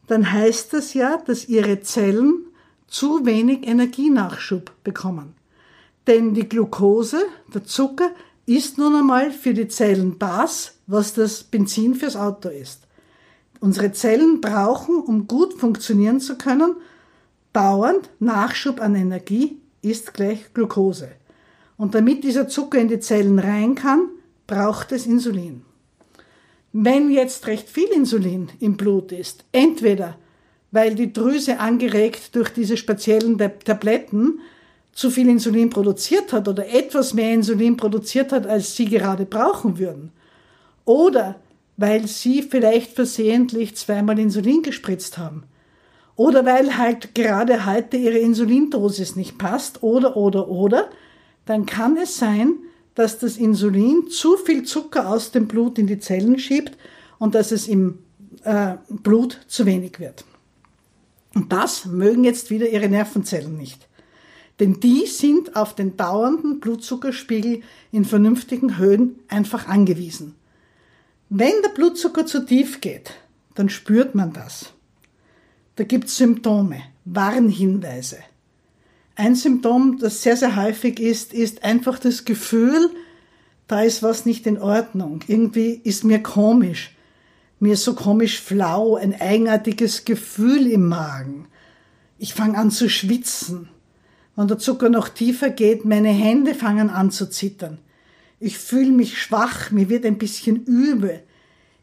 dann 0.06 0.32
heißt 0.32 0.72
das 0.72 0.94
ja, 0.94 1.18
dass 1.18 1.48
Ihre 1.48 1.80
Zellen 1.80 2.46
zu 2.86 3.26
wenig 3.26 3.66
Energienachschub 3.66 4.72
bekommen. 4.82 5.34
Denn 6.06 6.32
die 6.32 6.48
Glucose, 6.48 7.22
der 7.52 7.64
Zucker, 7.64 8.10
ist 8.46 8.78
nun 8.78 8.94
einmal 8.94 9.30
für 9.30 9.52
die 9.52 9.68
Zellen 9.68 10.18
das, 10.18 10.78
was 10.86 11.12
das 11.12 11.44
Benzin 11.44 11.94
fürs 11.94 12.16
Auto 12.16 12.48
ist. 12.48 12.88
unsere 13.60 13.92
Zellen 13.92 14.40
brauchen, 14.40 15.00
um 15.00 15.26
gut 15.26 15.54
funktionieren 15.54 16.20
zu 16.20 16.36
können, 16.36 16.76
dauernd 17.52 18.08
Nachschub 18.20 18.80
an 18.80 18.94
Energie 18.94 19.60
ist 19.82 20.14
gleich 20.14 20.52
Glucose. 20.54 21.10
Und 21.78 21.94
damit 21.94 22.24
dieser 22.24 22.48
Zucker 22.48 22.78
in 22.78 22.88
die 22.88 23.00
Zellen 23.00 23.38
rein 23.38 23.74
kann, 23.74 24.10
braucht 24.46 24.92
es 24.92 25.06
Insulin. 25.06 25.62
Wenn 26.72 27.10
jetzt 27.10 27.46
recht 27.46 27.68
viel 27.68 27.88
Insulin 27.88 28.50
im 28.60 28.76
Blut 28.76 29.12
ist, 29.12 29.44
entweder 29.52 30.18
weil 30.70 30.94
die 30.94 31.12
Drüse 31.12 31.60
angeregt 31.60 32.34
durch 32.34 32.50
diese 32.50 32.76
speziellen 32.76 33.38
Tabletten 33.38 34.40
zu 34.92 35.10
viel 35.10 35.28
Insulin 35.28 35.70
produziert 35.70 36.32
hat 36.32 36.48
oder 36.48 36.68
etwas 36.68 37.14
mehr 37.14 37.32
Insulin 37.32 37.76
produziert 37.76 38.32
hat, 38.32 38.46
als 38.46 38.76
sie 38.76 38.86
gerade 38.86 39.24
brauchen 39.24 39.78
würden, 39.78 40.12
oder 40.84 41.36
weil 41.76 42.06
sie 42.06 42.42
vielleicht 42.42 42.92
versehentlich 42.92 43.76
zweimal 43.76 44.18
Insulin 44.18 44.62
gespritzt 44.62 45.16
haben, 45.16 45.44
oder 46.16 46.44
weil 46.44 46.76
halt 46.76 47.14
gerade 47.14 47.64
heute 47.64 47.96
ihre 47.96 48.18
Insulindosis 48.18 49.14
nicht 49.14 49.38
passt, 49.38 49.82
oder, 49.82 50.16
oder, 50.16 50.48
oder, 50.48 50.90
dann 51.48 51.64
kann 51.64 51.96
es 51.96 52.18
sein, 52.18 52.58
dass 52.94 53.18
das 53.18 53.38
Insulin 53.38 54.08
zu 54.10 54.36
viel 54.36 54.64
Zucker 54.64 55.08
aus 55.08 55.30
dem 55.30 55.48
Blut 55.48 55.78
in 55.78 55.86
die 55.86 55.98
Zellen 55.98 56.38
schiebt 56.38 56.76
und 57.18 57.34
dass 57.34 57.52
es 57.52 57.68
im 57.68 58.00
äh, 58.44 58.74
Blut 58.90 59.40
zu 59.48 59.64
wenig 59.64 59.98
wird. 59.98 60.26
Und 61.34 61.50
das 61.50 61.86
mögen 61.86 62.24
jetzt 62.24 62.50
wieder 62.50 62.68
ihre 62.68 62.90
Nervenzellen 62.90 63.56
nicht. 63.56 63.88
Denn 64.60 64.78
die 64.80 65.06
sind 65.06 65.56
auf 65.56 65.74
den 65.74 65.96
dauernden 65.96 66.60
Blutzuckerspiegel 66.60 67.62
in 67.92 68.04
vernünftigen 68.04 68.76
Höhen 68.76 69.18
einfach 69.28 69.68
angewiesen. 69.68 70.34
Wenn 71.30 71.62
der 71.62 71.70
Blutzucker 71.70 72.26
zu 72.26 72.44
tief 72.44 72.82
geht, 72.82 73.12
dann 73.54 73.70
spürt 73.70 74.14
man 74.14 74.34
das. 74.34 74.74
Da 75.76 75.84
gibt 75.84 76.08
es 76.08 76.18
Symptome, 76.18 76.82
Warnhinweise. 77.06 78.18
Ein 79.18 79.34
Symptom, 79.34 79.98
das 79.98 80.22
sehr, 80.22 80.36
sehr 80.36 80.54
häufig 80.54 81.00
ist, 81.00 81.34
ist 81.34 81.64
einfach 81.64 81.98
das 81.98 82.24
Gefühl, 82.24 82.88
da 83.66 83.82
ist 83.82 84.00
was 84.04 84.26
nicht 84.26 84.46
in 84.46 84.58
Ordnung. 84.58 85.24
Irgendwie 85.26 85.80
ist 85.82 86.04
mir 86.04 86.22
komisch. 86.22 86.94
Mir 87.58 87.72
ist 87.72 87.82
so 87.82 87.94
komisch 87.94 88.40
flau, 88.40 88.94
ein 88.94 89.20
eigenartiges 89.20 90.04
Gefühl 90.04 90.68
im 90.68 90.86
Magen. 90.86 91.48
Ich 92.18 92.32
fange 92.32 92.56
an 92.56 92.70
zu 92.70 92.88
schwitzen. 92.88 93.68
Wenn 94.36 94.46
der 94.46 94.58
Zucker 94.58 94.88
noch 94.88 95.08
tiefer 95.08 95.50
geht, 95.50 95.84
meine 95.84 96.10
Hände 96.10 96.54
fangen 96.54 96.88
an 96.88 97.10
zu 97.10 97.28
zittern. 97.28 97.78
Ich 98.38 98.56
fühle 98.56 98.92
mich 98.92 99.20
schwach, 99.20 99.72
mir 99.72 99.88
wird 99.88 100.06
ein 100.06 100.18
bisschen 100.18 100.64
übel. 100.64 101.24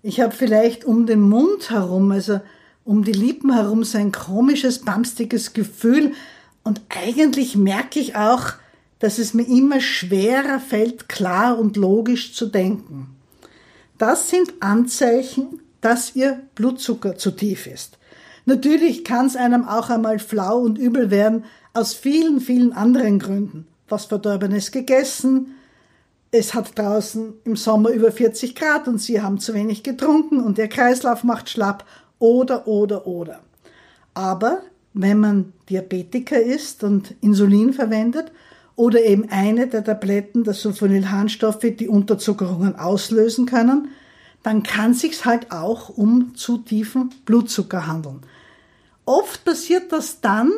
Ich 0.03 0.21
habe 0.21 0.33
vielleicht 0.33 0.85
um 0.85 1.05
den 1.05 1.19
Mund 1.19 1.69
herum, 1.69 2.11
also 2.11 2.39
um 2.85 3.03
die 3.03 3.11
Lippen 3.11 3.51
herum, 3.53 3.83
so 3.83 3.97
ein 3.97 4.13
komisches, 4.13 4.79
bamstiges 4.79 5.51
Gefühl, 5.51 6.13
und 6.65 6.81
eigentlich 6.89 7.55
merke 7.55 7.99
ich 7.99 8.17
auch, 8.17 8.53
dass 8.99 9.19
es 9.19 9.33
mir 9.33 9.47
immer 9.47 9.79
schwerer 9.79 10.59
fällt, 10.59 11.07
klar 11.07 11.57
und 11.57 11.77
logisch 11.77 12.33
zu 12.33 12.47
denken. 12.47 13.15
Das 13.97 14.29
sind 14.29 14.51
Anzeichen, 14.59 15.61
dass 15.79 16.15
ihr 16.15 16.41
Blutzucker 16.55 17.15
zu 17.15 17.31
tief 17.31 17.67
ist. 17.67 17.97
Natürlich 18.45 19.03
kann 19.03 19.27
es 19.27 19.35
einem 19.35 19.65
auch 19.65 19.89
einmal 19.89 20.19
flau 20.19 20.57
und 20.59 20.77
übel 20.77 21.11
werden, 21.11 21.45
aus 21.73 21.93
vielen, 21.93 22.41
vielen 22.41 22.73
anderen 22.73 23.19
Gründen. 23.19 23.67
Was 23.87 24.05
Verdorbenes 24.05 24.71
gegessen, 24.71 25.55
es 26.31 26.53
hat 26.55 26.77
draußen 26.77 27.33
im 27.43 27.55
Sommer 27.55 27.89
über 27.91 28.11
40 28.11 28.55
Grad 28.55 28.87
und 28.87 28.97
Sie 28.99 29.21
haben 29.21 29.39
zu 29.39 29.53
wenig 29.53 29.83
getrunken 29.83 30.41
und 30.41 30.57
Ihr 30.57 30.67
Kreislauf 30.67 31.23
macht 31.23 31.49
schlapp 31.49 31.85
oder, 32.17 32.67
oder, 32.67 33.05
oder. 33.05 33.41
Aber 34.15 34.61
wenn 34.95 35.19
man 35.19 35.53
Diabetiker 35.69 36.41
ist 36.41 36.83
und 36.83 37.13
Insulin 37.21 37.73
verwendet 37.73 38.31
oder 38.75 39.03
eben 39.03 39.29
eine 39.29 39.67
der 39.67 39.83
Tabletten 39.83 40.43
der 40.45 40.53
Sulfonylharnstoffe 40.53 41.67
die 41.77 41.89
Unterzuckerungen 41.89 42.77
auslösen 42.77 43.45
können, 43.45 43.89
dann 44.41 44.63
kann 44.63 44.93
sich's 44.93 45.25
halt 45.25 45.51
auch 45.51 45.89
um 45.89 46.35
zu 46.35 46.59
tiefen 46.59 47.13
Blutzucker 47.25 47.87
handeln. 47.87 48.21
Oft 49.03 49.43
passiert 49.43 49.91
das 49.91 50.21
dann, 50.21 50.51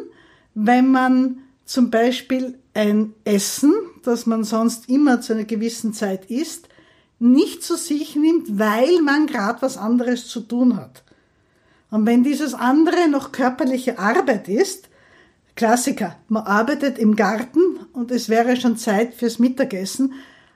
wenn 0.53 0.91
man 0.91 1.39
zum 1.65 1.89
Beispiel 1.89 2.59
ein 2.75 3.13
Essen, 3.23 3.73
das 4.03 4.27
man 4.27 4.43
sonst 4.43 4.87
immer 4.87 5.19
zu 5.19 5.33
einer 5.33 5.45
gewissen 5.45 5.93
Zeit 5.93 6.29
isst, 6.29 6.69
nicht 7.19 7.63
zu 7.63 7.75
sich 7.75 8.15
nimmt, 8.15 8.59
weil 8.59 9.01
man 9.01 9.25
gerade 9.25 9.63
was 9.63 9.77
anderes 9.77 10.27
zu 10.27 10.41
tun 10.41 10.77
hat. 10.77 11.03
Und 11.89 12.05
wenn 12.05 12.23
dieses 12.23 12.53
andere 12.53 13.07
noch 13.09 13.31
körperliche 13.31 13.97
Arbeit 13.97 14.49
ist, 14.49 14.89
Klassiker, 15.55 16.15
man 16.27 16.43
arbeitet 16.43 16.99
im 16.99 17.15
Garten 17.15 17.61
und 17.93 18.11
es 18.11 18.29
wäre 18.29 18.55
schon 18.57 18.77
Zeit 18.77 19.15
fürs 19.15 19.39
Mittagessen, 19.39 20.13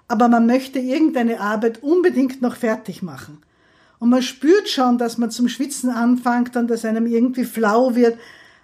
aber 0.07 0.27
man 0.27 0.45
möchte 0.45 0.77
irgendeine 0.77 1.39
Arbeit 1.39 1.81
unbedingt 1.81 2.41
noch 2.41 2.55
fertig 2.55 3.01
machen. 3.01 3.41
Und 3.97 4.09
man 4.09 4.21
spürt 4.21 4.67
schon, 4.67 4.97
dass 4.97 5.17
man 5.17 5.31
zum 5.31 5.47
Schwitzen 5.47 5.89
anfängt 5.89 6.55
und 6.55 6.67
dass 6.69 6.85
einem 6.85 7.07
irgendwie 7.07 7.45
flau 7.45 7.95
wird, 7.95 8.17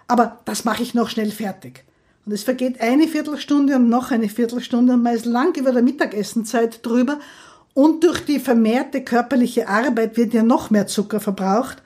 aber 0.06 0.40
das 0.44 0.64
mache 0.64 0.82
ich 0.82 0.94
noch 0.94 1.08
schnell 1.08 1.30
fertig. 1.30 1.84
Und 2.24 2.32
es 2.32 2.42
vergeht 2.42 2.80
eine 2.80 3.08
Viertelstunde 3.08 3.76
und 3.76 3.88
noch 3.88 4.10
eine 4.10 4.28
Viertelstunde 4.28 4.92
und 4.92 5.02
man 5.02 5.14
ist 5.14 5.26
lang 5.26 5.56
über 5.56 5.72
der 5.72 5.82
Mittagessenzeit 5.82 6.84
drüber 6.84 7.18
und 7.72 8.04
durch 8.04 8.24
die 8.24 8.38
vermehrte 8.38 9.02
körperliche 9.02 9.68
Arbeit 9.68 10.16
wird 10.16 10.34
ja 10.34 10.42
noch 10.42 10.70
mehr 10.70 10.86
Zucker 10.86 11.20
verbraucht 11.20 11.82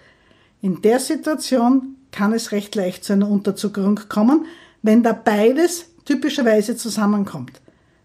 in 0.62 0.80
der 0.80 1.00
Situation 1.00 1.96
kann 2.12 2.32
es 2.32 2.52
recht 2.52 2.74
leicht 2.74 3.04
zu 3.04 3.12
einer 3.12 3.28
Unterzuckerung 3.28 4.00
kommen, 4.08 4.46
wenn 4.80 5.02
da 5.02 5.12
beides 5.12 5.86
typischerweise 6.04 6.76
zusammenkommt. 6.76 7.60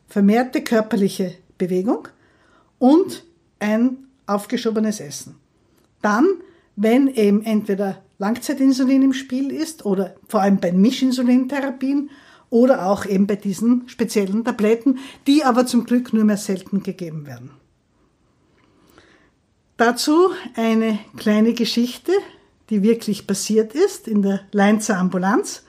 Vermehrte 0.07 0.63
körperliche 0.63 1.35
Bewegung 1.57 2.07
und 2.79 3.23
ein 3.59 4.07
aufgeschobenes 4.25 4.99
Essen. 4.99 5.35
Dann, 6.01 6.25
wenn 6.75 7.07
eben 7.07 7.43
entweder 7.43 8.01
Langzeitinsulin 8.17 9.03
im 9.03 9.13
Spiel 9.13 9.51
ist 9.51 9.85
oder 9.85 10.15
vor 10.27 10.41
allem 10.41 10.59
bei 10.59 10.71
Mischinsulintherapien 10.71 12.09
oder 12.49 12.87
auch 12.87 13.05
eben 13.05 13.27
bei 13.27 13.35
diesen 13.35 13.87
speziellen 13.87 14.43
Tabletten, 14.43 14.97
die 15.27 15.43
aber 15.43 15.65
zum 15.65 15.83
Glück 15.83 16.13
nur 16.13 16.23
mehr 16.23 16.37
selten 16.37 16.81
gegeben 16.81 17.27
werden. 17.27 17.51
Dazu 19.75 20.31
eine 20.55 20.97
kleine 21.17 21.53
Geschichte, 21.53 22.11
die 22.69 22.83
wirklich 22.83 23.27
passiert 23.27 23.73
ist 23.73 24.07
in 24.07 24.21
der 24.21 24.41
Leinzer 24.51 24.97
Ambulanz. 24.97 25.63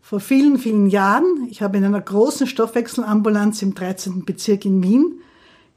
Vor 0.00 0.20
vielen, 0.20 0.58
vielen 0.58 0.88
Jahren, 0.88 1.46
ich 1.50 1.60
habe 1.60 1.76
in 1.76 1.84
einer 1.84 2.00
großen 2.00 2.46
Stoffwechselambulanz 2.46 3.60
im 3.62 3.74
13. 3.74 4.24
Bezirk 4.24 4.64
in 4.64 4.82
Wien 4.82 5.20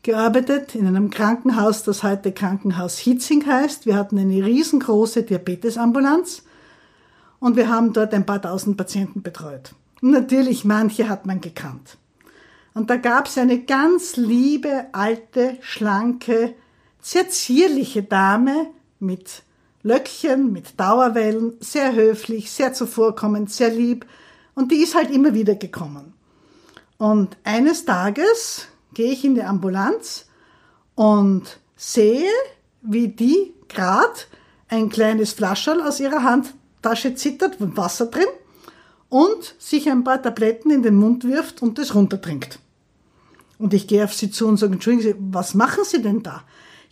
gearbeitet, 0.03 0.73
in 0.75 0.87
einem 0.87 1.09
Krankenhaus, 1.09 1.83
das 1.83 2.03
heute 2.03 2.31
Krankenhaus 2.31 2.97
Hitzing 2.97 3.45
heißt. 3.45 3.85
Wir 3.85 3.95
hatten 3.95 4.17
eine 4.17 4.45
riesengroße 4.45 5.23
Diabetesambulanz 5.23 6.43
und 7.39 7.55
wir 7.55 7.69
haben 7.69 7.93
dort 7.93 8.13
ein 8.13 8.25
paar 8.25 8.41
tausend 8.41 8.77
Patienten 8.77 9.21
betreut. 9.21 9.73
Und 10.01 10.11
natürlich, 10.11 10.65
manche 10.65 11.09
hat 11.09 11.25
man 11.25 11.41
gekannt. 11.41 11.97
Und 12.73 12.89
da 12.89 12.95
gab 12.95 13.27
es 13.27 13.37
eine 13.37 13.59
ganz 13.59 14.15
liebe, 14.15 14.85
alte, 14.93 15.57
schlanke, 15.61 16.55
sehr 17.01 17.29
zierliche 17.29 18.03
Dame 18.03 18.67
mit 18.99 19.43
Löckchen 19.83 20.51
mit 20.51 20.79
Dauerwellen, 20.79 21.53
sehr 21.59 21.93
höflich, 21.93 22.51
sehr 22.51 22.73
zuvorkommend, 22.73 23.51
sehr 23.51 23.69
lieb. 23.69 24.05
Und 24.55 24.71
die 24.71 24.83
ist 24.83 24.95
halt 24.95 25.11
immer 25.11 25.33
wieder 25.33 25.55
gekommen. 25.55 26.13
Und 26.97 27.37
eines 27.43 27.85
Tages 27.85 28.67
gehe 28.93 29.11
ich 29.11 29.25
in 29.25 29.35
die 29.35 29.43
Ambulanz 29.43 30.27
und 30.95 31.59
sehe, 31.75 32.29
wie 32.81 33.07
die 33.07 33.53
grad 33.69 34.27
ein 34.67 34.89
kleines 34.89 35.33
Flascherl 35.33 35.81
aus 35.81 35.99
ihrer 35.99 36.23
Handtasche 36.23 37.15
zittert, 37.15 37.59
mit 37.59 37.75
Wasser 37.75 38.05
drin, 38.05 38.27
und 39.09 39.55
sich 39.59 39.89
ein 39.89 40.03
paar 40.03 40.21
Tabletten 40.21 40.71
in 40.71 40.83
den 40.83 40.95
Mund 40.95 41.25
wirft 41.25 41.61
und 41.61 41.77
das 41.77 41.95
runtertrinkt. 41.95 42.59
Und 43.57 43.73
ich 43.73 43.87
gehe 43.87 44.03
auf 44.03 44.13
sie 44.13 44.31
zu 44.31 44.47
und 44.47 44.57
sage, 44.57 44.73
Entschuldigen 44.73 45.03
Sie, 45.03 45.15
was 45.31 45.53
machen 45.53 45.83
Sie 45.83 46.01
denn 46.01 46.23
da? 46.23 46.43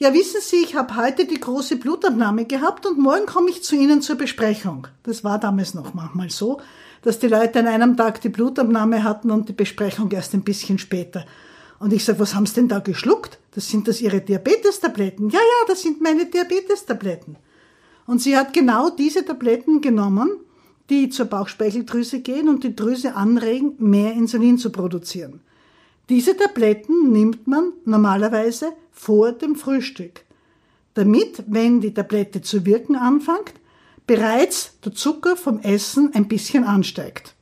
Ja, 0.01 0.13
wissen 0.13 0.39
Sie, 0.39 0.63
ich 0.63 0.75
habe 0.75 0.95
heute 0.95 1.25
die 1.25 1.41
große 1.41 1.75
Blutabnahme 1.75 2.45
gehabt 2.45 2.85
und 2.85 2.97
morgen 2.97 3.25
komme 3.25 3.49
ich 3.49 3.63
zu 3.63 3.75
Ihnen 3.75 4.01
zur 4.01 4.15
Besprechung. 4.15 4.87
Das 5.03 5.25
war 5.25 5.39
damals 5.39 5.73
noch 5.73 5.93
manchmal 5.93 6.29
so, 6.29 6.61
dass 7.01 7.19
die 7.19 7.27
Leute 7.27 7.59
an 7.59 7.67
einem 7.67 7.97
Tag 7.97 8.21
die 8.21 8.29
Blutabnahme 8.29 9.03
hatten 9.03 9.29
und 9.29 9.49
die 9.49 9.53
Besprechung 9.53 10.09
erst 10.11 10.33
ein 10.33 10.43
bisschen 10.43 10.77
später. 10.77 11.25
Und 11.79 11.91
ich 11.91 12.05
sage, 12.05 12.19
was 12.19 12.33
haben 12.33 12.45
Sie 12.45 12.53
denn 12.53 12.69
da 12.69 12.79
geschluckt? 12.79 13.39
Das 13.51 13.67
sind 13.67 13.89
das 13.89 13.99
Ihre 13.99 14.21
Diabetestabletten? 14.21 15.31
Ja, 15.31 15.39
ja, 15.39 15.67
das 15.67 15.81
sind 15.81 15.99
meine 15.99 16.27
Diabetestabletten. 16.27 17.35
Und 18.07 18.21
sie 18.21 18.37
hat 18.37 18.53
genau 18.53 18.89
diese 18.89 19.25
Tabletten 19.25 19.81
genommen, 19.81 20.31
die 20.89 21.09
zur 21.09 21.25
Bauchspeicheldrüse 21.25 22.21
gehen 22.21 22.47
und 22.47 22.63
die 22.63 22.73
Drüse 22.73 23.15
anregen, 23.15 23.73
mehr 23.79 24.13
Insulin 24.13 24.57
zu 24.57 24.69
produzieren. 24.69 25.41
Diese 26.07 26.37
Tabletten 26.37 27.11
nimmt 27.11 27.47
man 27.47 27.73
normalerweise 27.85 28.71
vor 28.99 29.31
dem 29.31 29.55
Frühstück. 29.55 30.25
damit, 30.95 31.45
wenn 31.47 31.79
die 31.79 31.93
Tablette 31.93 32.41
zu 32.41 32.65
wirken 32.65 32.97
anfängt, 32.97 33.53
bereits 34.05 34.77
der 34.83 34.93
Zucker 34.93 35.37
vom 35.37 35.59
Essen 35.59 36.13
ein 36.13 36.27
bisschen 36.27 36.65
ansteigt. 36.65 37.35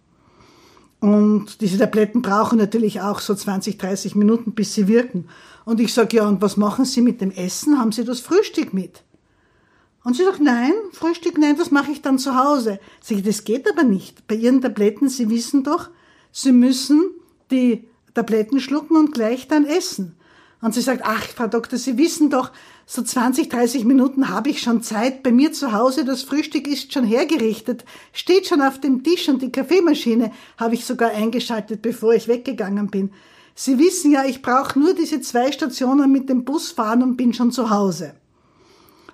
Und 1.00 1.62
diese 1.62 1.80
Tabletten 1.80 2.22
brauchen 2.22 2.60
natürlich 2.60 3.02
auch 3.02 3.20
so 3.20 3.34
20, 3.34 3.80
30 3.80 4.14
Minuten, 4.14 4.52
bis 4.52 4.76
sie 4.76 4.88
wirken. 4.88 5.30
Und 5.66 5.80
ich 5.80 5.92
sage, 5.92 6.18
ja, 6.18 6.28
und 6.28 6.44
was 6.44 6.58
machen 6.58 6.86
Sie 6.86 7.02
mit 7.02 7.22
dem 7.22 7.32
Essen? 7.32 7.80
Haben 7.80 7.92
Sie 7.92 8.04
das 8.04 8.20
Frühstück 8.20 8.74
mit? 8.74 9.02
Und 10.04 10.16
sie 10.16 10.26
sagt, 10.26 10.42
nein, 10.42 10.74
Frühstück, 10.92 11.40
nein, 11.40 11.58
das 11.58 11.72
mache 11.72 11.92
ich 11.92 12.04
dann 12.04 12.20
zu 12.20 12.36
Hause. 12.36 12.80
Sag 13.02 13.18
ich, 13.18 13.24
das 13.24 13.44
geht 13.44 13.68
aber 13.68 13.84
nicht. 13.84 14.28
Bei 14.28 14.36
Ihren 14.36 14.62
Tabletten, 14.62 15.10
Sie 15.10 15.32
wissen 15.32 15.64
doch, 15.64 15.90
Sie 16.32 16.52
müssen 16.52 17.10
die 17.50 17.88
Tabletten 18.14 18.60
schlucken 18.60 18.98
und 18.98 19.14
gleich 19.14 19.48
dann 19.48 19.66
essen. 19.66 20.17
Und 20.62 20.74
sie 20.74 20.82
sagt, 20.82 21.04
ach, 21.06 21.24
Frau 21.24 21.48
Doktor, 21.48 21.78
Sie 21.78 21.98
wissen 21.98 22.30
doch, 22.30 22.52
so 22.88 23.04
20, 23.04 23.50
30 23.50 23.86
Minuten 23.86 24.30
habe 24.30 24.50
ich 24.50 24.62
schon 24.62 24.82
Zeit. 24.82 25.22
Bei 25.22 25.32
mir 25.32 25.52
zu 25.52 25.72
Hause, 25.72 26.04
das 26.04 26.24
Frühstück 26.24 26.68
ist 26.68 26.94
schon 26.94 27.04
hergerichtet, 27.04 27.86
steht 28.12 28.48
schon 28.48 28.62
auf 28.62 28.80
dem 28.80 29.04
Tisch 29.04 29.30
und 29.30 29.42
die 29.42 29.52
Kaffeemaschine 29.52 30.32
habe 30.58 30.74
ich 30.74 30.86
sogar 30.86 31.12
eingeschaltet, 31.12 31.82
bevor 31.82 32.14
ich 32.14 32.28
weggegangen 32.28 32.88
bin. 32.88 33.12
Sie 33.54 33.78
wissen 33.78 34.12
ja, 34.12 34.24
ich 34.26 34.42
brauche 34.42 34.80
nur 34.80 34.94
diese 34.94 35.22
zwei 35.22 35.52
Stationen 35.52 36.12
mit 36.12 36.30
dem 36.30 36.44
Bus 36.44 36.72
fahren 36.72 37.04
und 37.04 37.18
bin 37.18 37.34
schon 37.34 37.52
zu 37.52 37.70
Hause. 37.70 38.14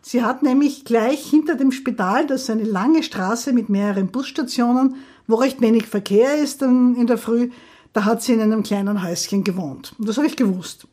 Sie 0.01 0.21
hat 0.21 0.43
nämlich 0.43 0.83
gleich 0.83 1.29
hinter 1.29 1.55
dem 1.55 1.71
Spital, 1.71 2.27
das 2.27 2.43
ist 2.43 2.49
eine 2.49 2.65
lange 2.65 3.03
Straße 3.03 3.53
mit 3.53 3.69
mehreren 3.69 4.09
Busstationen, 4.09 4.97
wo 5.27 5.35
recht 5.35 5.61
wenig 5.61 5.87
Verkehr 5.87 6.35
ist 6.35 6.61
in 6.61 7.07
der 7.07 7.17
Früh, 7.17 7.51
da 7.93 8.03
hat 8.05 8.21
sie 8.21 8.33
in 8.33 8.41
einem 8.41 8.63
kleinen 8.63 9.01
Häuschen 9.01 9.45
gewohnt. 9.45 9.93
Und 9.97 10.09
das 10.09 10.17
habe 10.17 10.27
ich 10.27 10.35
gewusst. 10.35 10.87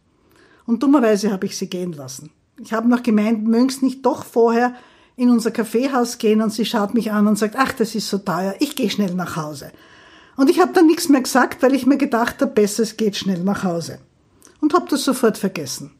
Und 0.70 0.84
dummerweise 0.84 1.32
habe 1.32 1.46
ich 1.46 1.58
sie 1.58 1.66
gehen 1.66 1.94
lassen. 1.94 2.30
Ich 2.60 2.72
habe 2.72 2.88
noch 2.88 3.02
gemeint, 3.02 3.44
mögen's 3.44 3.82
nicht 3.82 4.06
doch 4.06 4.24
vorher 4.24 4.72
in 5.16 5.28
unser 5.28 5.50
Kaffeehaus 5.50 6.18
gehen 6.18 6.40
und 6.42 6.52
sie 6.52 6.64
schaut 6.64 6.94
mich 6.94 7.10
an 7.10 7.26
und 7.26 7.36
sagt, 7.36 7.56
ach, 7.58 7.72
das 7.72 7.96
ist 7.96 8.08
so 8.08 8.18
teuer, 8.18 8.54
ich 8.60 8.76
gehe 8.76 8.88
schnell 8.88 9.12
nach 9.14 9.34
Hause. 9.34 9.72
Und 10.36 10.48
ich 10.48 10.60
habe 10.60 10.72
dann 10.72 10.86
nichts 10.86 11.08
mehr 11.08 11.22
gesagt, 11.22 11.60
weil 11.64 11.74
ich 11.74 11.86
mir 11.86 11.96
gedacht 11.96 12.40
habe, 12.40 12.52
besser 12.52 12.84
es 12.84 12.96
geht 12.96 13.16
schnell 13.16 13.42
nach 13.42 13.64
Hause. 13.64 13.98
Und 14.60 14.72
habe 14.72 14.86
das 14.88 15.04
sofort 15.04 15.38
vergessen. 15.38 15.90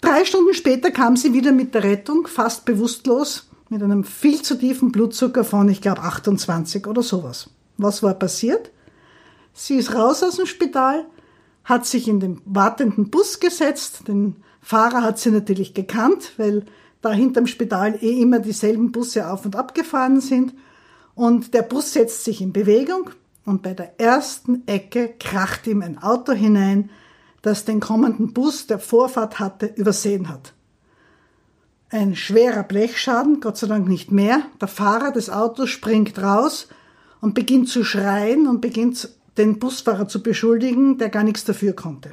Drei 0.00 0.24
Stunden 0.24 0.54
später 0.54 0.92
kam 0.92 1.16
sie 1.16 1.32
wieder 1.32 1.50
mit 1.50 1.74
der 1.74 1.82
Rettung, 1.82 2.28
fast 2.28 2.64
bewusstlos, 2.66 3.48
mit 3.70 3.82
einem 3.82 4.04
viel 4.04 4.40
zu 4.42 4.56
tiefen 4.56 4.92
Blutzucker 4.92 5.42
von, 5.42 5.68
ich 5.68 5.80
glaube, 5.80 6.02
28 6.02 6.86
oder 6.86 7.02
sowas. 7.02 7.50
Was 7.76 8.04
war 8.04 8.14
passiert? 8.14 8.70
Sie 9.52 9.74
ist 9.74 9.96
raus 9.96 10.22
aus 10.22 10.36
dem 10.36 10.46
Spital, 10.46 11.06
hat 11.64 11.86
sich 11.86 12.08
in 12.08 12.20
den 12.20 12.40
wartenden 12.44 13.10
Bus 13.10 13.40
gesetzt. 13.40 14.06
Den 14.08 14.36
Fahrer 14.60 15.02
hat 15.02 15.18
sie 15.18 15.30
natürlich 15.30 15.74
gekannt, 15.74 16.32
weil 16.36 16.64
da 17.00 17.12
hinterm 17.12 17.46
Spital 17.46 17.98
eh 18.02 18.20
immer 18.20 18.38
dieselben 18.38 18.92
Busse 18.92 19.30
auf 19.30 19.44
und 19.44 19.56
ab 19.56 19.74
gefahren 19.74 20.20
sind. 20.20 20.54
Und 21.14 21.54
der 21.54 21.62
Bus 21.62 21.92
setzt 21.92 22.24
sich 22.24 22.40
in 22.40 22.52
Bewegung 22.52 23.10
und 23.44 23.62
bei 23.62 23.74
der 23.74 24.00
ersten 24.00 24.66
Ecke 24.66 25.14
kracht 25.18 25.66
ihm 25.66 25.82
ein 25.82 26.02
Auto 26.02 26.32
hinein, 26.32 26.90
das 27.42 27.64
den 27.64 27.80
kommenden 27.80 28.32
Bus, 28.32 28.66
der 28.66 28.78
Vorfahrt 28.78 29.38
hatte, 29.38 29.66
übersehen 29.66 30.28
hat. 30.28 30.54
Ein 31.90 32.16
schwerer 32.16 32.62
Blechschaden, 32.62 33.40
Gott 33.40 33.58
sei 33.58 33.66
Dank 33.66 33.86
nicht 33.86 34.10
mehr. 34.10 34.42
Der 34.60 34.68
Fahrer 34.68 35.12
des 35.12 35.30
Autos 35.30 35.68
springt 35.68 36.20
raus 36.20 36.68
und 37.20 37.34
beginnt 37.34 37.68
zu 37.68 37.84
schreien 37.84 38.48
und 38.48 38.60
beginnt 38.60 39.10
den 39.36 39.58
Busfahrer 39.58 40.08
zu 40.08 40.22
beschuldigen, 40.22 40.98
der 40.98 41.08
gar 41.08 41.24
nichts 41.24 41.44
dafür 41.44 41.72
konnte. 41.72 42.12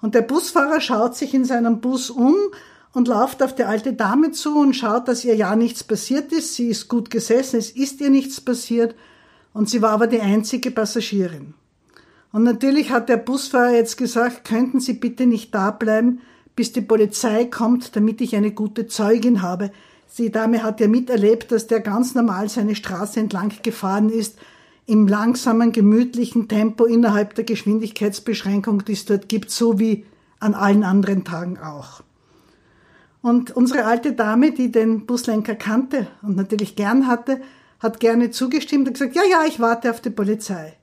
Und 0.00 0.14
der 0.14 0.22
Busfahrer 0.22 0.80
schaut 0.80 1.16
sich 1.16 1.34
in 1.34 1.44
seinem 1.44 1.80
Bus 1.80 2.10
um 2.10 2.34
und 2.92 3.08
läuft 3.08 3.42
auf 3.42 3.54
die 3.54 3.64
alte 3.64 3.92
Dame 3.92 4.30
zu 4.32 4.58
und 4.58 4.74
schaut, 4.74 5.08
dass 5.08 5.24
ihr 5.24 5.34
ja 5.34 5.54
nichts 5.56 5.84
passiert 5.84 6.32
ist. 6.32 6.54
Sie 6.54 6.68
ist 6.68 6.88
gut 6.88 7.10
gesessen, 7.10 7.58
es 7.58 7.70
ist 7.70 8.00
ihr 8.00 8.10
nichts 8.10 8.40
passiert 8.40 8.94
und 9.52 9.68
sie 9.68 9.82
war 9.82 9.90
aber 9.90 10.06
die 10.06 10.20
einzige 10.20 10.70
Passagierin. 10.70 11.54
Und 12.32 12.44
natürlich 12.44 12.90
hat 12.90 13.08
der 13.08 13.16
Busfahrer 13.16 13.74
jetzt 13.74 13.96
gesagt, 13.96 14.44
könnten 14.44 14.80
Sie 14.80 14.92
bitte 14.92 15.26
nicht 15.26 15.54
da 15.54 15.72
bleiben, 15.72 16.20
bis 16.54 16.72
die 16.72 16.80
Polizei 16.80 17.44
kommt, 17.44 17.96
damit 17.96 18.20
ich 18.20 18.36
eine 18.36 18.52
gute 18.52 18.86
Zeugin 18.86 19.42
habe. 19.42 19.72
Die 20.18 20.30
Dame 20.30 20.62
hat 20.62 20.80
ja 20.80 20.88
miterlebt, 20.88 21.50
dass 21.50 21.66
der 21.66 21.80
ganz 21.80 22.14
normal 22.14 22.48
seine 22.48 22.74
Straße 22.74 23.18
entlang 23.18 23.52
gefahren 23.62 24.10
ist, 24.10 24.38
im 24.90 25.06
langsamen, 25.06 25.70
gemütlichen 25.70 26.48
Tempo 26.48 26.84
innerhalb 26.84 27.36
der 27.36 27.44
Geschwindigkeitsbeschränkung, 27.44 28.84
die 28.84 28.94
es 28.94 29.04
dort 29.04 29.28
gibt, 29.28 29.52
so 29.52 29.78
wie 29.78 30.04
an 30.40 30.54
allen 30.54 30.82
anderen 30.82 31.22
Tagen 31.22 31.58
auch. 31.58 32.02
Und 33.22 33.52
unsere 33.52 33.84
alte 33.84 34.14
Dame, 34.14 34.50
die 34.50 34.72
den 34.72 35.06
Buslenker 35.06 35.54
kannte 35.54 36.08
und 36.22 36.36
natürlich 36.36 36.74
gern 36.74 37.06
hatte, 37.06 37.40
hat 37.78 38.00
gerne 38.00 38.32
zugestimmt 38.32 38.88
und 38.88 38.94
gesagt, 38.94 39.14
ja, 39.14 39.22
ja, 39.30 39.44
ich 39.46 39.60
warte 39.60 39.90
auf 39.90 40.00
die 40.00 40.10
Polizei. 40.10 40.74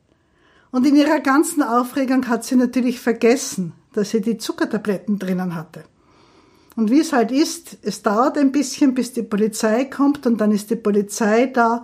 Und 0.71 0.87
in 0.87 0.95
ihrer 0.95 1.19
ganzen 1.19 1.61
Aufregung 1.61 2.29
hat 2.29 2.45
sie 2.45 2.55
natürlich 2.55 3.01
vergessen, 3.01 3.73
dass 3.91 4.11
sie 4.11 4.21
die 4.21 4.37
Zuckertabletten 4.37 5.19
drinnen 5.19 5.53
hatte. 5.53 5.83
Und 6.77 6.91
wie 6.91 7.01
es 7.01 7.11
halt 7.11 7.33
ist, 7.33 7.77
es 7.81 8.03
dauert 8.03 8.37
ein 8.37 8.53
bisschen, 8.53 8.93
bis 8.93 9.11
die 9.11 9.23
Polizei 9.23 9.83
kommt 9.83 10.25
und 10.25 10.39
dann 10.39 10.51
ist 10.51 10.69
die 10.69 10.75
Polizei 10.77 11.47
da 11.47 11.83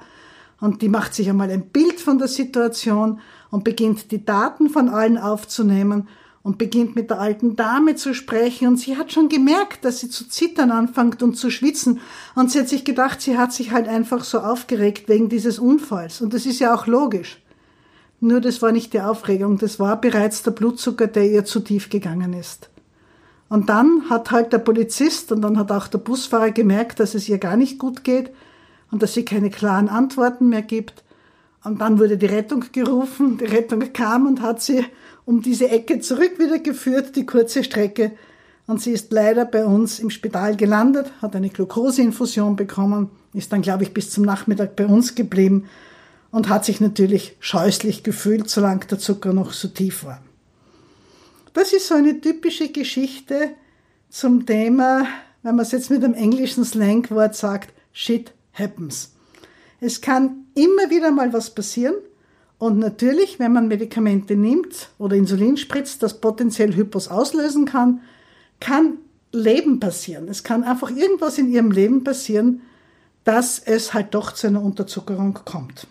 und 0.63 0.81
die 0.81 0.87
macht 0.87 1.13
sich 1.13 1.29
einmal 1.29 1.51
ein 1.51 1.67
Bild 1.67 1.99
von 1.99 2.19
der 2.19 2.29
Situation 2.29 3.19
und 3.51 3.65
beginnt 3.65 4.11
die 4.11 4.23
Daten 4.23 4.69
von 4.69 4.87
allen 4.87 5.17
aufzunehmen 5.17 6.07
und 6.41 6.57
beginnt 6.57 6.95
mit 6.95 7.09
der 7.09 7.19
alten 7.19 7.57
Dame 7.57 7.95
zu 7.95 8.13
sprechen. 8.13 8.69
Und 8.69 8.77
sie 8.77 8.95
hat 8.95 9.11
schon 9.11 9.27
gemerkt, 9.27 9.83
dass 9.83 9.99
sie 9.99 10.09
zu 10.09 10.25
zittern 10.25 10.71
anfängt 10.71 11.21
und 11.21 11.35
zu 11.35 11.49
schwitzen. 11.49 11.99
Und 12.33 12.49
sie 12.49 12.61
hat 12.61 12.69
sich 12.69 12.85
gedacht, 12.85 13.19
sie 13.19 13.37
hat 13.37 13.51
sich 13.51 13.71
halt 13.71 13.89
einfach 13.89 14.23
so 14.23 14.39
aufgeregt 14.39 15.09
wegen 15.09 15.27
dieses 15.27 15.59
Unfalls. 15.59 16.21
Und 16.21 16.33
das 16.33 16.45
ist 16.45 16.59
ja 16.59 16.73
auch 16.73 16.87
logisch. 16.87 17.41
Nur 18.21 18.39
das 18.39 18.61
war 18.61 18.71
nicht 18.71 18.93
die 18.93 19.01
Aufregung, 19.01 19.57
das 19.57 19.81
war 19.81 19.99
bereits 19.99 20.43
der 20.43 20.51
Blutzucker, 20.51 21.07
der 21.07 21.29
ihr 21.29 21.43
zu 21.43 21.59
tief 21.59 21.89
gegangen 21.89 22.31
ist. 22.31 22.69
Und 23.49 23.67
dann 23.67 24.09
hat 24.09 24.31
halt 24.31 24.53
der 24.53 24.59
Polizist 24.59 25.33
und 25.33 25.41
dann 25.41 25.57
hat 25.57 25.73
auch 25.73 25.89
der 25.89 25.97
Busfahrer 25.97 26.51
gemerkt, 26.51 27.01
dass 27.01 27.15
es 27.15 27.27
ihr 27.27 27.37
gar 27.37 27.57
nicht 27.57 27.79
gut 27.79 28.05
geht 28.05 28.31
und 28.93 29.01
dass 29.01 29.15
sie 29.15 29.25
keine 29.25 29.49
klaren 29.49 29.89
Antworten 29.89 30.49
mehr 30.49 30.61
gibt. 30.61 31.03
Und 31.63 31.81
dann 31.81 31.97
wurde 31.97 32.15
die 32.15 32.27
Rettung 32.27 32.65
gerufen, 32.71 33.39
die 33.39 33.45
Rettung 33.45 33.91
kam 33.91 34.27
und 34.27 34.41
hat 34.41 34.61
sie 34.61 34.85
um 35.25 35.41
diese 35.41 35.67
Ecke 35.69 35.99
zurück 35.99 36.37
wieder 36.37 36.59
geführt, 36.59 37.15
die 37.15 37.25
kurze 37.25 37.63
Strecke. 37.63 38.11
Und 38.67 38.83
sie 38.83 38.91
ist 38.91 39.11
leider 39.11 39.45
bei 39.45 39.65
uns 39.65 39.97
im 39.97 40.11
Spital 40.11 40.55
gelandet, 40.55 41.11
hat 41.23 41.35
eine 41.35 41.49
Glukoseinfusion 41.49 42.55
bekommen, 42.55 43.09
ist 43.33 43.51
dann, 43.51 43.63
glaube 43.63 43.81
ich, 43.81 43.95
bis 43.95 44.11
zum 44.11 44.25
Nachmittag 44.25 44.75
bei 44.75 44.85
uns 44.85 45.15
geblieben 45.15 45.65
und 46.29 46.47
hat 46.47 46.63
sich 46.63 46.79
natürlich 46.79 47.35
scheußlich 47.39 48.03
gefühlt, 48.03 48.47
solange 48.47 48.85
der 48.85 48.99
Zucker 48.99 49.33
noch 49.33 49.53
so 49.53 49.69
tief 49.69 50.03
war. 50.03 50.21
Das 51.53 51.73
ist 51.73 51.87
so 51.87 51.95
eine 51.95 52.21
typische 52.21 52.69
Geschichte 52.69 53.49
zum 54.09 54.45
Thema, 54.45 55.07
wenn 55.41 55.55
man 55.55 55.65
es 55.65 55.71
jetzt 55.71 55.89
mit 55.89 56.03
einem 56.03 56.13
englischen 56.13 56.63
Slangwort 56.63 57.35
sagt, 57.35 57.73
shit 57.91 58.33
happens. 58.53 59.13
Es 59.79 60.01
kann 60.01 60.45
immer 60.55 60.89
wieder 60.89 61.11
mal 61.11 61.33
was 61.33 61.53
passieren 61.53 61.95
und 62.57 62.79
natürlich, 62.79 63.39
wenn 63.39 63.51
man 63.51 63.67
Medikamente 63.67 64.35
nimmt 64.35 64.89
oder 64.97 65.17
Insulin 65.17 65.57
spritzt, 65.57 66.01
das 66.01 66.21
potenziell 66.21 66.73
Hypos 66.73 67.09
auslösen 67.09 67.65
kann, 67.65 68.01
kann 68.61 68.99
Leben 69.33 69.79
passieren. 69.81 70.29
Es 70.29 70.43
kann 70.43 70.63
einfach 70.63 70.89
irgendwas 70.89 71.37
in 71.37 71.51
ihrem 71.51 71.71
Leben 71.71 72.05
passieren, 72.05 72.61
dass 73.25 73.59
es 73.59 73.93
halt 73.93 74.13
doch 74.13 74.31
zu 74.31 74.47
einer 74.47 74.61
Unterzuckerung 74.61 75.33
kommt. 75.45 75.87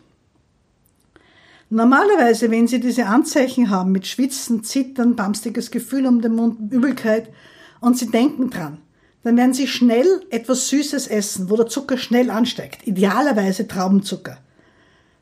Normalerweise, 1.69 2.51
wenn 2.51 2.69
Sie 2.69 2.81
diese 2.81 3.07
Anzeichen 3.07 3.71
haben 3.71 3.93
mit 3.93 4.07
Schwitzen, 4.07 4.63
Zittern, 4.63 5.17
bamstiges 5.17 5.71
Gefühl 5.71 6.07
um 6.07 6.21
den 6.21 6.35
Mund, 6.35 6.73
Übelkeit 6.73 7.31
und 7.81 7.99
Sie 7.99 8.11
denken 8.11 8.51
dran, 8.51 8.79
dann 9.25 9.37
werden 9.37 9.55
Sie 9.55 9.69
schnell 9.69 10.07
etwas 10.31 10.69
Süßes 10.69 11.07
essen, 11.07 11.49
wo 11.49 11.57
der 11.57 11.67
Zucker 11.67 11.97
schnell 11.97 12.31
ansteigt. 12.31 12.87
Idealerweise 12.87 13.69
Traubenzucker. 13.69 14.39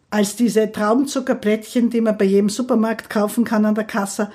Als 0.08 0.36
diese 0.36 0.72
Traubenzuckerplättchen, 0.72 1.90
die 1.90 2.00
man 2.00 2.16
bei 2.16 2.24
jedem 2.24 2.48
Supermarkt 2.48 3.10
kaufen 3.10 3.44
kann 3.44 3.64
an 3.64 3.74
der 3.74 3.84
Kasse. 3.84 4.30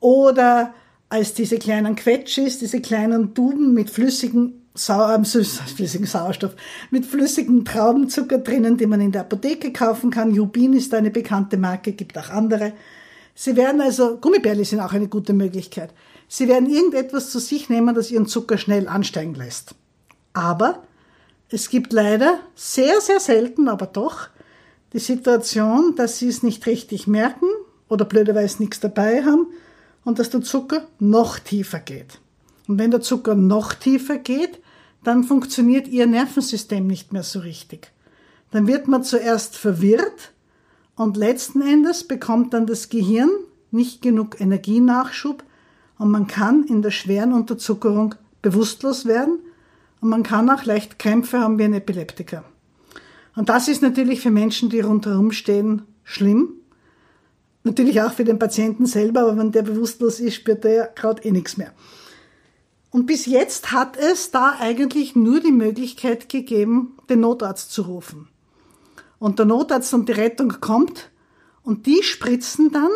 Oder 0.00 0.72
als 1.08 1.34
diese 1.34 1.58
kleinen 1.58 1.96
Quetschis, 1.96 2.58
diese 2.58 2.80
kleinen 2.80 3.34
Tuben 3.34 3.74
mit 3.74 3.90
flüssigem 3.90 4.52
Sau 4.74 5.10
äh, 5.10 5.24
flüssigen 5.24 6.06
Sauerstoff, 6.06 6.54
mit 6.90 7.04
flüssigem 7.04 7.64
Traubenzucker 7.64 8.38
drinnen, 8.38 8.76
den 8.76 8.90
man 8.90 9.00
in 9.00 9.12
der 9.12 9.22
Apotheke 9.22 9.72
kaufen 9.72 10.10
kann. 10.10 10.32
Jubin 10.32 10.72
ist 10.72 10.94
eine 10.94 11.10
bekannte 11.10 11.56
Marke, 11.56 11.92
gibt 11.92 12.16
auch 12.16 12.30
andere. 12.30 12.72
Sie 13.40 13.54
werden 13.54 13.80
also, 13.80 14.16
Gummibärli 14.16 14.64
sind 14.64 14.80
auch 14.80 14.92
eine 14.92 15.06
gute 15.06 15.32
Möglichkeit. 15.32 15.90
Sie 16.26 16.48
werden 16.48 16.68
irgendetwas 16.68 17.30
zu 17.30 17.38
sich 17.38 17.68
nehmen, 17.68 17.94
das 17.94 18.10
ihren 18.10 18.26
Zucker 18.26 18.58
schnell 18.58 18.88
ansteigen 18.88 19.36
lässt. 19.36 19.76
Aber 20.32 20.82
es 21.48 21.70
gibt 21.70 21.92
leider 21.92 22.40
sehr, 22.56 23.00
sehr 23.00 23.20
selten, 23.20 23.68
aber 23.68 23.86
doch, 23.86 24.26
die 24.92 24.98
Situation, 24.98 25.94
dass 25.94 26.18
sie 26.18 26.26
es 26.26 26.42
nicht 26.42 26.66
richtig 26.66 27.06
merken 27.06 27.46
oder 27.88 28.04
blöderweise 28.04 28.60
nichts 28.60 28.80
dabei 28.80 29.22
haben 29.22 29.46
und 30.04 30.18
dass 30.18 30.30
der 30.30 30.42
Zucker 30.42 30.88
noch 30.98 31.38
tiefer 31.38 31.78
geht. 31.78 32.18
Und 32.66 32.80
wenn 32.80 32.90
der 32.90 33.02
Zucker 33.02 33.36
noch 33.36 33.72
tiefer 33.72 34.18
geht, 34.18 34.58
dann 35.04 35.22
funktioniert 35.22 35.86
ihr 35.86 36.08
Nervensystem 36.08 36.88
nicht 36.88 37.12
mehr 37.12 37.22
so 37.22 37.38
richtig. 37.38 37.92
Dann 38.50 38.66
wird 38.66 38.88
man 38.88 39.04
zuerst 39.04 39.56
verwirrt 39.56 40.32
und 40.98 41.16
letzten 41.16 41.62
Endes 41.62 42.04
bekommt 42.04 42.52
dann 42.52 42.66
das 42.66 42.88
Gehirn 42.88 43.30
nicht 43.70 44.02
genug 44.02 44.40
Energienachschub 44.40 45.44
und 45.96 46.10
man 46.10 46.26
kann 46.26 46.64
in 46.64 46.82
der 46.82 46.90
schweren 46.90 47.32
Unterzuckerung 47.32 48.16
bewusstlos 48.42 49.06
werden 49.06 49.38
und 50.00 50.08
man 50.10 50.24
kann 50.24 50.50
auch 50.50 50.64
leicht 50.64 50.98
Krämpfe 50.98 51.38
haben 51.40 51.58
wie 51.58 51.64
ein 51.64 51.72
Epileptiker. 51.72 52.44
Und 53.36 53.48
das 53.48 53.68
ist 53.68 53.80
natürlich 53.80 54.20
für 54.20 54.32
Menschen, 54.32 54.70
die 54.70 54.80
rundherum 54.80 55.30
stehen, 55.30 55.82
schlimm. 56.02 56.54
Natürlich 57.62 58.02
auch 58.02 58.12
für 58.12 58.24
den 58.24 58.40
Patienten 58.40 58.86
selber, 58.86 59.20
aber 59.20 59.36
wenn 59.36 59.52
der 59.52 59.62
bewusstlos 59.62 60.18
ist, 60.18 60.34
spürt 60.34 60.64
er 60.64 60.72
ja 60.72 60.86
gerade 60.86 61.22
eh 61.22 61.30
nichts 61.30 61.56
mehr. 61.56 61.72
Und 62.90 63.06
bis 63.06 63.26
jetzt 63.26 63.70
hat 63.70 63.96
es 63.96 64.32
da 64.32 64.56
eigentlich 64.58 65.14
nur 65.14 65.38
die 65.38 65.52
Möglichkeit 65.52 66.28
gegeben, 66.28 66.96
den 67.08 67.20
Notarzt 67.20 67.70
zu 67.70 67.82
rufen. 67.82 68.28
Und 69.18 69.38
der 69.38 69.46
Notarzt 69.46 69.92
und 69.94 70.08
die 70.08 70.12
Rettung 70.12 70.54
kommt 70.60 71.10
und 71.62 71.86
die 71.86 72.02
spritzen 72.02 72.70
dann, 72.70 72.90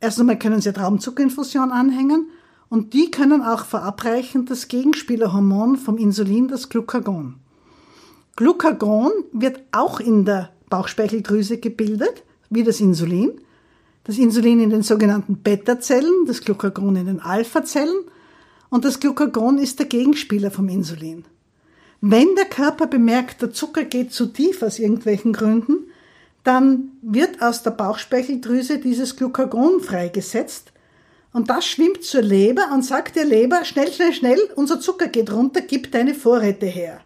erst 0.00 0.20
einmal 0.20 0.38
können 0.38 0.60
sie 0.60 0.68
eine 0.68 0.78
Traumzuckerinfusion 0.78 1.70
anhängen 1.70 2.30
und 2.68 2.92
die 2.92 3.10
können 3.10 3.42
auch 3.42 3.64
verabreichen 3.64 4.44
das 4.44 4.68
Gegenspielerhormon 4.68 5.76
vom 5.76 5.96
Insulin, 5.96 6.48
das 6.48 6.68
Glucagon. 6.68 7.36
Glucagon 8.36 9.10
wird 9.32 9.60
auch 9.72 10.00
in 10.00 10.24
der 10.24 10.50
Bauchspeicheldrüse 10.68 11.58
gebildet, 11.58 12.22
wie 12.50 12.62
das 12.62 12.80
Insulin. 12.80 13.40
Das 14.04 14.18
Insulin 14.18 14.60
in 14.60 14.70
den 14.70 14.82
sogenannten 14.82 15.38
Beta-Zellen, 15.38 16.26
das 16.26 16.42
Glucagon 16.42 16.96
in 16.96 17.06
den 17.06 17.20
Alpha-Zellen 17.20 18.04
und 18.70 18.84
das 18.84 19.00
Glucagon 19.00 19.58
ist 19.58 19.78
der 19.78 19.86
Gegenspieler 19.86 20.50
vom 20.50 20.68
Insulin. 20.68 21.24
Wenn 22.00 22.34
der 22.36 22.44
Körper 22.44 22.86
bemerkt, 22.86 23.42
der 23.42 23.52
Zucker 23.52 23.84
geht 23.84 24.12
zu 24.12 24.26
tief 24.26 24.62
aus 24.62 24.78
irgendwelchen 24.78 25.32
Gründen, 25.32 25.90
dann 26.44 26.92
wird 27.02 27.42
aus 27.42 27.62
der 27.62 27.72
Bauchspeicheldrüse 27.72 28.78
dieses 28.78 29.16
Glucagon 29.16 29.80
freigesetzt 29.80 30.72
und 31.32 31.50
das 31.50 31.66
schwimmt 31.66 32.04
zur 32.04 32.22
Leber 32.22 32.70
und 32.72 32.84
sagt 32.84 33.16
der 33.16 33.24
Leber, 33.24 33.64
schnell, 33.64 33.92
schnell, 33.92 34.12
schnell, 34.12 34.38
unser 34.56 34.80
Zucker 34.80 35.08
geht 35.08 35.30
runter, 35.30 35.60
gib 35.60 35.92
deine 35.92 36.14
Vorräte 36.14 36.66
her. 36.66 37.00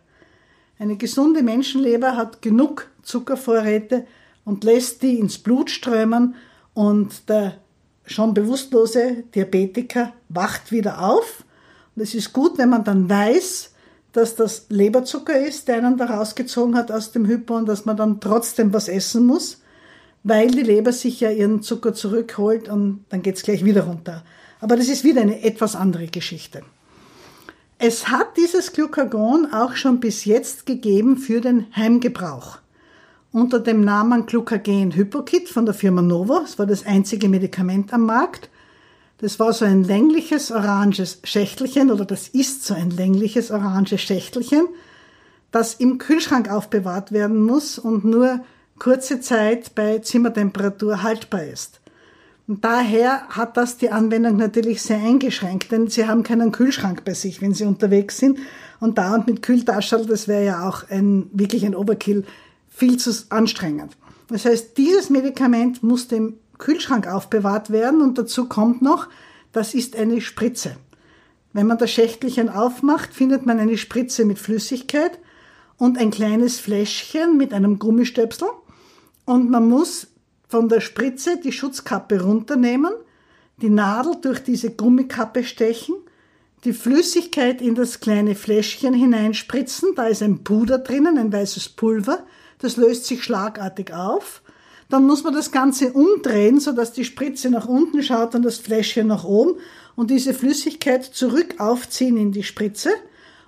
Eine 0.78 0.96
gesunde 0.96 1.42
Menschenleber 1.42 2.16
hat 2.16 2.42
genug 2.42 2.88
Zuckervorräte 3.02 4.06
und 4.44 4.64
lässt 4.64 5.02
die 5.02 5.18
ins 5.18 5.38
Blut 5.38 5.70
strömen 5.70 6.34
und 6.74 7.28
der 7.28 7.58
schon 8.04 8.34
bewusstlose 8.34 9.24
Diabetiker 9.34 10.12
wacht 10.28 10.72
wieder 10.72 11.02
auf. 11.02 11.44
Und 11.94 12.02
es 12.02 12.14
ist 12.14 12.32
gut, 12.32 12.58
wenn 12.58 12.70
man 12.70 12.84
dann 12.84 13.08
weiß, 13.08 13.71
dass 14.12 14.34
das 14.34 14.66
Leberzucker 14.68 15.38
ist, 15.38 15.68
der 15.68 15.78
einen 15.78 15.96
da 15.96 16.06
rausgezogen 16.06 16.76
hat 16.76 16.92
aus 16.92 17.12
dem 17.12 17.26
Hypo 17.26 17.56
und 17.56 17.66
dass 17.66 17.84
man 17.84 17.96
dann 17.96 18.20
trotzdem 18.20 18.72
was 18.72 18.88
essen 18.88 19.26
muss, 19.26 19.62
weil 20.22 20.50
die 20.50 20.62
Leber 20.62 20.92
sich 20.92 21.20
ja 21.20 21.30
ihren 21.30 21.62
Zucker 21.62 21.94
zurückholt 21.94 22.68
und 22.68 23.04
dann 23.08 23.22
geht's 23.22 23.42
gleich 23.42 23.64
wieder 23.64 23.84
runter. 23.84 24.22
Aber 24.60 24.76
das 24.76 24.88
ist 24.88 25.02
wieder 25.02 25.22
eine 25.22 25.42
etwas 25.42 25.74
andere 25.74 26.06
Geschichte. 26.06 26.62
Es 27.78 28.08
hat 28.08 28.36
dieses 28.36 28.72
Glucagon 28.72 29.52
auch 29.52 29.74
schon 29.74 29.98
bis 29.98 30.24
jetzt 30.24 30.66
gegeben 30.66 31.16
für 31.16 31.40
den 31.40 31.66
Heimgebrauch. 31.74 32.58
Unter 33.32 33.58
dem 33.58 33.80
Namen 33.80 34.26
Glucagen 34.26 34.92
Hypokit 34.92 35.48
von 35.48 35.64
der 35.64 35.74
Firma 35.74 36.02
Novo. 36.02 36.42
Es 36.44 36.58
war 36.60 36.66
das 36.66 36.86
einzige 36.86 37.28
Medikament 37.28 37.92
am 37.92 38.06
Markt. 38.06 38.50
Das 39.22 39.38
war 39.38 39.52
so 39.52 39.64
ein 39.64 39.84
längliches 39.84 40.50
oranges 40.50 41.20
Schächtelchen 41.22 41.92
oder 41.92 42.04
das 42.04 42.26
ist 42.26 42.64
so 42.64 42.74
ein 42.74 42.90
längliches 42.90 43.52
oranges 43.52 44.00
Schächtelchen, 44.00 44.66
das 45.52 45.74
im 45.74 45.98
Kühlschrank 45.98 46.50
aufbewahrt 46.50 47.12
werden 47.12 47.40
muss 47.40 47.78
und 47.78 48.04
nur 48.04 48.40
kurze 48.80 49.20
Zeit 49.20 49.76
bei 49.76 50.00
Zimmertemperatur 50.00 51.04
haltbar 51.04 51.44
ist. 51.44 51.80
Und 52.48 52.64
daher 52.64 53.28
hat 53.28 53.56
das 53.56 53.76
die 53.76 53.90
Anwendung 53.90 54.38
natürlich 54.38 54.82
sehr 54.82 54.98
eingeschränkt, 54.98 55.70
denn 55.70 55.86
sie 55.86 56.08
haben 56.08 56.24
keinen 56.24 56.50
Kühlschrank 56.50 57.04
bei 57.04 57.14
sich, 57.14 57.40
wenn 57.40 57.54
sie 57.54 57.64
unterwegs 57.64 58.18
sind. 58.18 58.40
Und 58.80 58.98
da 58.98 59.14
und 59.14 59.28
mit 59.28 59.40
Kühltaschel, 59.40 60.04
das 60.04 60.26
wäre 60.26 60.44
ja 60.44 60.68
auch 60.68 60.90
ein, 60.90 61.30
wirklich 61.32 61.64
ein 61.64 61.76
Overkill, 61.76 62.24
viel 62.68 62.96
zu 62.96 63.12
anstrengend. 63.28 63.96
Das 64.26 64.46
heißt, 64.46 64.76
dieses 64.76 65.10
Medikament 65.10 65.84
muss 65.84 66.08
dem 66.08 66.38
Kühlschrank 66.62 67.08
aufbewahrt 67.08 67.70
werden. 67.70 68.00
Und 68.00 68.18
dazu 68.18 68.48
kommt 68.48 68.82
noch, 68.82 69.08
das 69.50 69.74
ist 69.74 69.96
eine 69.96 70.20
Spritze. 70.20 70.76
Wenn 71.52 71.66
man 71.66 71.76
das 71.76 71.90
Schächtelchen 71.90 72.48
aufmacht, 72.48 73.12
findet 73.12 73.44
man 73.44 73.58
eine 73.58 73.76
Spritze 73.76 74.24
mit 74.24 74.38
Flüssigkeit 74.38 75.18
und 75.76 75.98
ein 75.98 76.12
kleines 76.12 76.60
Fläschchen 76.60 77.36
mit 77.36 77.52
einem 77.52 77.78
Gummistöpsel. 77.78 78.48
Und 79.24 79.50
man 79.50 79.68
muss 79.68 80.06
von 80.48 80.68
der 80.68 80.80
Spritze 80.80 81.38
die 81.42 81.52
Schutzkappe 81.52 82.22
runternehmen, 82.22 82.92
die 83.56 83.70
Nadel 83.70 84.16
durch 84.20 84.40
diese 84.40 84.70
Gummikappe 84.70 85.44
stechen, 85.44 85.96
die 86.64 86.72
Flüssigkeit 86.72 87.60
in 87.60 87.74
das 87.74 87.98
kleine 87.98 88.36
Fläschchen 88.36 88.94
hineinspritzen, 88.94 89.94
da 89.96 90.06
ist 90.06 90.22
ein 90.22 90.44
Puder 90.44 90.78
drinnen, 90.78 91.18
ein 91.18 91.32
weißes 91.32 91.70
Pulver, 91.70 92.24
das 92.58 92.76
löst 92.76 93.06
sich 93.06 93.24
schlagartig 93.24 93.92
auf 93.92 94.41
dann 94.92 95.06
muss 95.06 95.24
man 95.24 95.32
das 95.32 95.50
Ganze 95.50 95.94
umdrehen, 95.94 96.60
sodass 96.60 96.92
die 96.92 97.06
Spritze 97.06 97.48
nach 97.48 97.66
unten 97.66 98.02
schaut 98.02 98.34
und 98.34 98.42
das 98.42 98.58
Fläschchen 98.58 99.06
nach 99.06 99.24
oben 99.24 99.58
und 99.96 100.10
diese 100.10 100.34
Flüssigkeit 100.34 101.02
zurück 101.02 101.54
aufziehen 101.60 102.18
in 102.18 102.30
die 102.30 102.42
Spritze 102.42 102.90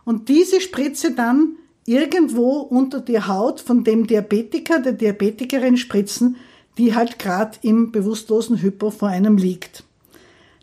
und 0.06 0.30
diese 0.30 0.62
Spritze 0.62 1.10
dann 1.10 1.56
irgendwo 1.84 2.60
unter 2.60 3.00
die 3.00 3.20
Haut 3.20 3.60
von 3.60 3.84
dem 3.84 4.06
Diabetiker, 4.06 4.78
der 4.78 4.94
Diabetikerin 4.94 5.76
spritzen, 5.76 6.36
die 6.78 6.94
halt 6.94 7.18
gerade 7.18 7.58
im 7.60 7.92
bewusstlosen 7.92 8.62
Hypo 8.62 8.90
vor 8.90 9.08
einem 9.08 9.36
liegt. 9.36 9.84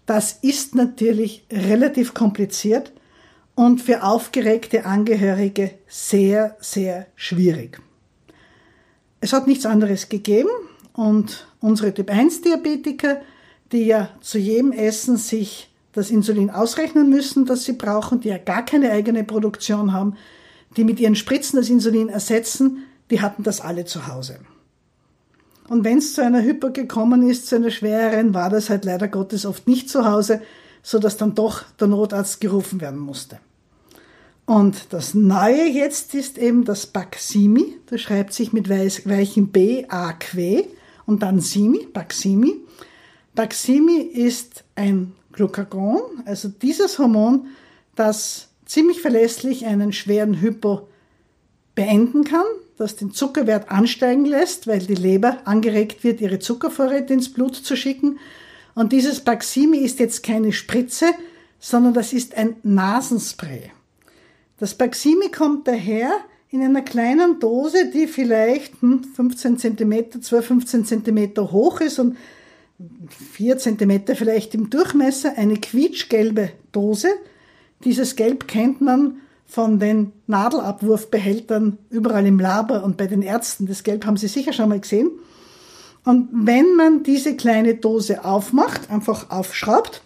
Das 0.08 0.40
ist 0.42 0.74
natürlich 0.74 1.46
relativ 1.52 2.16
kompliziert 2.16 2.92
und 3.54 3.82
für 3.82 4.02
aufgeregte 4.02 4.86
Angehörige 4.86 5.76
sehr, 5.88 6.58
sehr 6.60 7.06
schwierig. 7.16 7.80
Es 9.20 9.32
hat 9.32 9.46
nichts 9.46 9.68
anderes 9.68 10.10
gegeben. 10.10 10.50
Und 10.94 11.48
unsere 11.60 11.94
Typ-1-Diabetiker, 11.94 13.22
die 13.72 13.86
ja 13.86 14.10
zu 14.22 14.38
jedem 14.38 14.72
Essen 14.72 15.18
sich 15.18 15.70
das 15.94 16.10
Insulin 16.10 16.50
ausrechnen 16.50 17.10
müssen, 17.10 17.46
das 17.46 17.64
sie 17.64 17.74
brauchen, 17.74 18.22
die 18.22 18.30
ja 18.30 18.38
gar 18.38 18.66
keine 18.66 18.92
eigene 18.92 19.24
Produktion 19.24 19.94
haben, 19.94 20.16
die 20.78 20.84
mit 20.84 21.00
ihren 21.00 21.16
Spritzen 21.16 21.58
das 21.58 21.70
Insulin 21.70 22.10
ersetzen, 22.10 22.84
die 23.10 23.22
hatten 23.22 23.44
das 23.44 23.62
alle 23.62 23.86
zu 23.86 24.08
Hause. 24.08 24.40
Und 25.68 25.84
wenn 25.84 26.00
es 26.00 26.16
zu 26.16 26.24
einer 26.24 26.42
Hyper 26.42 26.72
gekommen 26.72 27.30
ist, 27.30 27.48
zu 27.48 27.56
einer 27.56 27.72
schwereren, 27.72 28.34
war 28.34 28.50
das 28.50 28.70
halt 28.70 28.86
leider 28.86 29.08
Gottes 29.08 29.46
oft 29.46 29.68
nicht 29.68 29.90
zu 29.90 30.06
Hause, 30.06 30.42
so 30.84 31.00
dass 31.00 31.18
dann 31.18 31.36
doch 31.36 31.64
der 31.80 31.88
Notarzt 31.88 32.42
gerufen 32.42 32.82
werden 32.82 33.00
musste. 33.00 33.40
Und 34.46 34.88
das 34.90 35.14
Neue 35.14 35.68
jetzt 35.68 36.14
ist 36.14 36.38
eben 36.38 36.66
das 36.66 36.88
Baqsimi, 36.88 37.78
das 37.86 38.02
schreibt 38.02 38.34
sich 38.34 38.52
mit 38.52 38.68
weichem 38.70 39.48
B, 39.50 39.86
A, 39.88 40.14
Q 40.14 40.64
und 41.12 41.20
dann 41.22 41.42
Simi, 41.42 41.88
Baqsimi. 41.92 42.56
Baqsimi 43.36 43.98
ist 43.98 44.64
ein 44.76 45.12
Glucagon, 45.34 46.00
also 46.26 46.48
dieses 46.48 47.00
Hormon, 47.00 47.48
das 47.96 48.48
ziemlich 48.66 49.02
verlässlich 49.02 49.66
einen 49.66 49.92
schweren 49.92 50.40
Hypo 50.40 50.88
beenden 51.76 52.24
kann, 52.24 52.46
das 52.78 52.96
den 52.96 53.12
Zuckerwert 53.12 53.70
ansteigen 53.70 54.24
lässt, 54.24 54.68
weil 54.68 54.80
die 54.80 54.96
Leber 54.96 55.40
angeregt 55.44 56.06
wird, 56.06 56.22
ihre 56.22 56.40
Zuckervorräte 56.40 57.14
ins 57.14 57.34
Blut 57.34 57.56
zu 57.56 57.76
schicken. 57.76 58.18
Und 58.74 58.94
dieses 58.94 59.20
Baqsimi 59.20 59.80
ist 59.80 60.00
jetzt 60.00 60.24
keine 60.24 60.54
Spritze, 60.54 61.08
sondern 61.60 61.94
das 61.94 62.14
ist 62.14 62.36
ein 62.38 62.56
Nasenspray. 62.64 63.72
Das 64.60 64.76
Baqsimi 64.76 65.30
kommt 65.30 65.68
daher 65.68 66.12
in 66.52 66.62
einer 66.62 66.82
kleinen 66.82 67.40
Dose, 67.40 67.90
die 67.92 68.08
vielleicht 68.08 68.74
15 69.16 69.58
cm, 69.58 70.22
12, 70.22 70.46
15 70.46 70.86
cm 70.86 71.38
hoch 71.38 71.80
ist 71.80 71.98
und 71.98 72.18
4 73.34 73.58
cm 73.58 74.16
vielleicht 74.16 74.54
im 74.54 74.70
Durchmesser, 74.70 75.38
eine 75.38 75.56
quietschgelbe 75.56 76.52
Dose. 76.74 77.08
Dieses 77.86 78.18
Gelb 78.18 78.50
kennt 78.50 78.82
man 78.82 79.22
von 79.46 79.80
den 79.80 80.12
Nadelabwurfbehältern 80.28 81.78
überall 81.90 82.26
im 82.26 82.40
Labor 82.40 82.84
und 82.84 82.98
bei 82.98 83.08
den 83.08 83.22
Ärzten. 83.22 83.66
Das 83.68 83.84
Gelb 83.84 84.06
haben 84.06 84.18
Sie 84.18 84.28
sicher 84.28 84.52
schon 84.52 84.70
mal 84.70 84.80
gesehen. 84.80 85.10
Und 86.04 86.30
wenn 86.34 86.76
man 86.76 87.04
diese 87.04 87.36
kleine 87.36 87.76
Dose 87.76 88.26
aufmacht, 88.26 88.90
einfach 88.90 89.30
aufschraubt, 89.30 90.02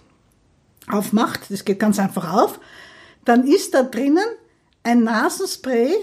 aufmacht, 0.91 1.41
das 1.49 1.65
geht 1.65 1.79
ganz 1.79 1.97
einfach 1.97 2.34
auf, 2.34 2.60
dann 3.23 3.47
ist 3.47 3.73
da 3.73 3.81
drinnen 3.81 4.25
ein 4.84 5.03
Nasenspray, 5.03 5.93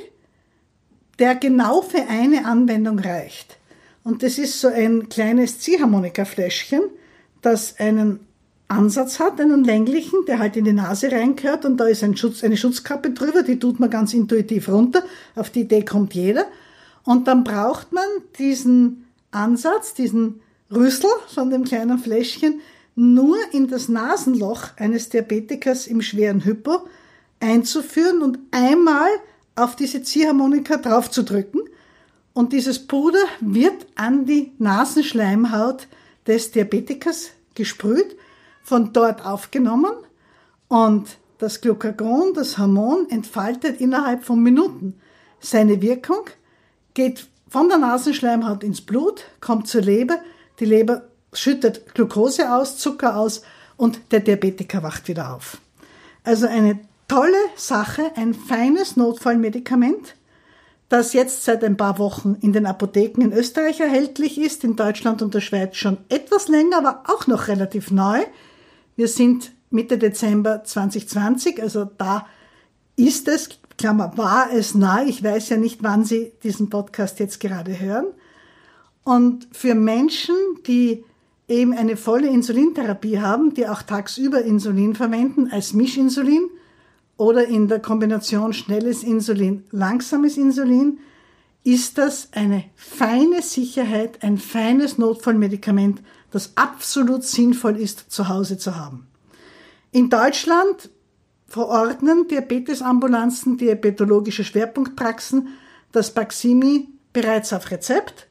der 1.19 1.35
genau 1.35 1.83
für 1.83 2.09
eine 2.09 2.45
Anwendung 2.47 2.99
reicht. 2.99 3.59
Und 4.05 4.23
das 4.23 4.39
ist 4.39 4.61
so 4.61 4.69
ein 4.69 5.09
kleines 5.09 5.61
Ziehharmonikafläschchen, 5.61 6.83
das 7.41 7.79
einen 7.79 8.21
Ansatz 8.69 9.21
hat, 9.21 9.41
einen 9.41 9.65
länglichen, 9.65 10.25
der 10.27 10.39
halt 10.39 10.57
in 10.57 10.65
die 10.65 10.73
Nase 10.73 11.13
reingehört 11.13 11.65
und 11.65 11.77
da 11.77 11.87
ist 11.87 12.03
ein 12.03 12.17
Schutz, 12.17 12.43
eine 12.43 12.57
Schutzkappe 12.57 13.11
drüber, 13.11 13.43
die 13.43 13.59
tut 13.59 13.79
man 13.79 13.91
ganz 13.91 14.15
intuitiv 14.15 14.69
runter. 14.69 15.03
Auf 15.37 15.51
die 15.51 15.61
Idee 15.61 15.85
kommt 15.85 16.15
jeder. 16.15 16.47
Und 17.05 17.29
dann 17.29 17.45
braucht 17.45 17.93
man 17.93 18.07
diesen 18.39 19.05
Ansatz, 19.31 19.95
diesen 19.95 20.41
Rüssel 20.71 21.11
von 21.29 21.51
dem 21.51 21.65
kleinen 21.65 21.99
Fläschchen, 21.99 22.61
nur 22.95 23.37
in 23.53 23.69
das 23.69 23.89
Nasenloch 23.89 24.77
eines 24.77 25.09
Diabetikers 25.09 25.87
im 25.87 26.01
schweren 26.01 26.45
Hypo 26.45 26.87
einzuführen 27.41 28.23
und 28.23 28.39
einmal 28.51 29.09
auf 29.57 29.77
diese 29.77 30.03
Ziehharmonika 30.03 30.77
draufzudrücken. 30.79 31.63
Und 32.33 32.53
dieses 32.53 32.87
Puder 32.87 33.23
wird 33.41 33.87
an 33.95 34.25
die 34.25 34.53
Nasenschleimhaut 34.59 35.87
des 36.27 36.51
Diabetikers 36.53 37.31
gesprüht, 37.55 38.17
von 38.63 38.93
dort 38.93 39.27
aufgenommen 39.27 39.93
und 40.69 41.19
das 41.39 41.61
Glucagon, 41.61 42.33
das 42.35 42.57
Hormon, 42.57 43.11
entfaltet 43.11 43.81
innerhalb 43.81 44.25
von 44.25 44.41
Minuten 44.41 44.95
seine 45.41 45.83
Wirkung, 45.83 46.31
geht 46.95 47.27
von 47.49 47.69
der 47.69 47.79
Nasenschleimhaut 47.79 48.63
ins 48.63 48.81
Blut, 48.81 49.25
kommt 49.41 49.67
zur 49.67 49.83
Leber, 49.83 50.19
die 50.61 50.65
Leber 50.65 51.03
schüttet 51.33 51.95
Glucose 51.95 52.55
aus, 52.55 52.79
Zucker 52.79 53.17
aus 53.17 53.43
und 53.77 54.01
der 54.13 54.21
Diabetiker 54.21 54.83
wacht 54.83 55.09
wieder 55.09 55.35
auf. 55.35 55.59
Also 56.25 56.47
eine 56.47 56.79
tolle 57.09 57.37
Sache, 57.57 58.13
ein 58.17 58.35
feines 58.35 58.97
Notfallmedikament, 58.97 60.17
das 60.89 61.13
jetzt 61.15 61.45
seit 61.45 61.65
ein 61.65 61.77
paar 61.77 61.99
Wochen 61.99 62.37
in 62.41 62.53
den 62.53 62.67
Apotheken 62.67 63.23
in 63.23 63.33
Österreich 63.33 63.81
erhältlich 63.81 64.39
ist, 64.39 64.65
in 64.65 64.77
Deutschland 64.77 65.23
und 65.23 65.33
der 65.33 65.41
Schweiz 65.41 65.77
schon 65.77 65.99
etwas 66.09 66.49
länger, 66.49 66.79
aber 66.79 67.05
auch 67.07 67.27
noch 67.27 67.49
relativ 67.49 67.91
neu. 67.91 68.21
Wir 68.97 69.09
sind 69.09 69.53
Mitte 69.71 69.97
Dezember 69.97 70.65
2020, 70.65 71.63
also 71.63 71.87
da 71.97 72.27
ist 72.97 73.27
es, 73.29 73.49
Klammer, 73.79 74.13
war 74.17 74.53
es 74.53 74.75
nahe. 74.75 75.07
Ich 75.07 75.25
weiß 75.25 75.49
ja 75.49 75.57
nicht, 75.57 75.83
wann 75.83 76.05
Sie 76.05 76.33
diesen 76.43 76.69
Podcast 76.69 77.19
jetzt 77.21 77.41
gerade 77.41 77.81
hören. 77.81 78.07
Und 79.03 79.49
für 79.53 79.75
Menschen, 79.75 80.37
die 80.67 81.05
eben 81.49 81.73
eine 81.73 81.97
volle 81.97 82.29
Insulintherapie 82.29 83.19
haben, 83.19 83.55
die 83.55 83.67
auch 83.67 83.83
tagsüber 83.83 84.43
Insulin 84.43 84.95
verwenden 84.95 85.49
als 85.51 85.73
Mischinsulin 85.73 86.49
oder 87.23 87.47
in 87.47 87.69
der 87.69 87.79
Kombination 87.79 88.53
schnelles 88.53 89.05
Insulin, 89.05 89.63
langsames 89.71 90.37
Insulin, 90.37 90.99
ist 91.63 91.97
das 91.97 92.31
eine 92.33 92.65
feine 92.75 93.43
Sicherheit, 93.43 94.25
ein 94.25 94.39
feines 94.39 94.99
Notfallmedikament, 94.99 96.03
das 96.33 96.57
absolut 96.57 97.23
sinnvoll 97.23 97.77
ist, 97.77 98.11
zu 98.11 98.29
Hause 98.29 98.59
zu 98.59 98.75
haben. 98.75 99.07
In 99.93 100.11
Deutschland 100.11 100.91
verordnen 101.47 102.27
Diabetesambulanzen, 102.27 103.57
diabetologische 103.57 104.43
Schwerpunktpraxen 104.43 105.47
das 105.93 106.13
Baximi 106.13 106.89
bereits 107.13 107.53
auf 107.53 107.71
Rezept. 107.71 108.27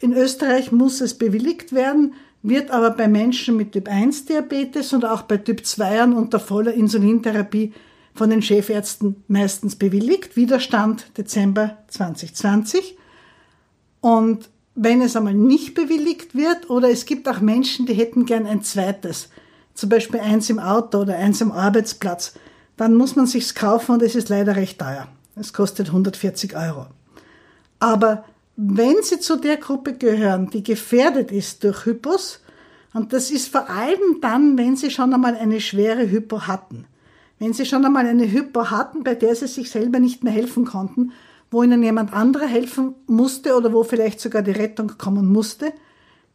In 0.00 0.12
Österreich 0.12 0.70
muss 0.70 1.00
es 1.00 1.14
bewilligt 1.16 1.72
werden, 1.72 2.12
wird 2.42 2.70
aber 2.70 2.90
bei 2.90 3.08
Menschen 3.08 3.56
mit 3.56 3.72
Typ 3.72 3.88
1 3.88 4.26
Diabetes 4.26 4.92
und 4.92 5.06
auch 5.06 5.22
bei 5.22 5.38
Typ 5.38 5.64
2 5.64 6.04
unter 6.04 6.38
voller 6.38 6.74
Insulintherapie 6.74 7.72
von 8.14 8.30
den 8.30 8.42
Chefärzten 8.42 9.22
meistens 9.28 9.76
bewilligt. 9.76 10.36
Widerstand 10.36 11.06
Dezember 11.18 11.78
2020. 11.88 12.96
Und 14.00 14.48
wenn 14.74 15.02
es 15.02 15.16
einmal 15.16 15.34
nicht 15.34 15.74
bewilligt 15.74 16.34
wird 16.34 16.70
oder 16.70 16.90
es 16.90 17.06
gibt 17.06 17.28
auch 17.28 17.40
Menschen, 17.40 17.86
die 17.86 17.94
hätten 17.94 18.26
gern 18.26 18.46
ein 18.46 18.62
zweites, 18.62 19.28
zum 19.74 19.88
Beispiel 19.88 20.20
eins 20.20 20.50
im 20.50 20.58
Auto 20.58 20.98
oder 20.98 21.16
eins 21.16 21.42
am 21.42 21.52
Arbeitsplatz, 21.52 22.34
dann 22.76 22.94
muss 22.94 23.16
man 23.16 23.26
sich's 23.26 23.54
kaufen 23.54 23.92
und 23.92 24.02
es 24.02 24.14
ist 24.14 24.28
leider 24.28 24.56
recht 24.56 24.78
teuer. 24.78 25.08
Es 25.36 25.52
kostet 25.52 25.88
140 25.88 26.56
Euro. 26.56 26.86
Aber 27.78 28.24
wenn 28.56 29.02
Sie 29.02 29.18
zu 29.18 29.36
der 29.36 29.56
Gruppe 29.56 29.94
gehören, 29.94 30.50
die 30.50 30.62
gefährdet 30.62 31.32
ist 31.32 31.64
durch 31.64 31.86
Hypos, 31.86 32.40
und 32.92 33.12
das 33.12 33.32
ist 33.32 33.48
vor 33.48 33.68
allem 33.68 34.20
dann, 34.20 34.56
wenn 34.56 34.76
Sie 34.76 34.90
schon 34.90 35.12
einmal 35.12 35.36
eine 35.36 35.60
schwere 35.60 36.08
Hypo 36.08 36.42
hatten, 36.42 36.86
wenn 37.38 37.52
Sie 37.52 37.66
schon 37.66 37.84
einmal 37.84 38.06
eine 38.06 38.30
Hypo 38.30 38.70
hatten, 38.70 39.04
bei 39.04 39.14
der 39.14 39.34
Sie 39.34 39.46
sich 39.46 39.70
selber 39.70 39.98
nicht 39.98 40.24
mehr 40.24 40.32
helfen 40.32 40.64
konnten, 40.64 41.12
wo 41.50 41.62
Ihnen 41.62 41.82
jemand 41.82 42.12
anderer 42.12 42.46
helfen 42.46 42.94
musste 43.06 43.56
oder 43.56 43.72
wo 43.72 43.84
vielleicht 43.84 44.20
sogar 44.20 44.42
die 44.42 44.52
Rettung 44.52 44.92
kommen 44.98 45.32
musste, 45.32 45.72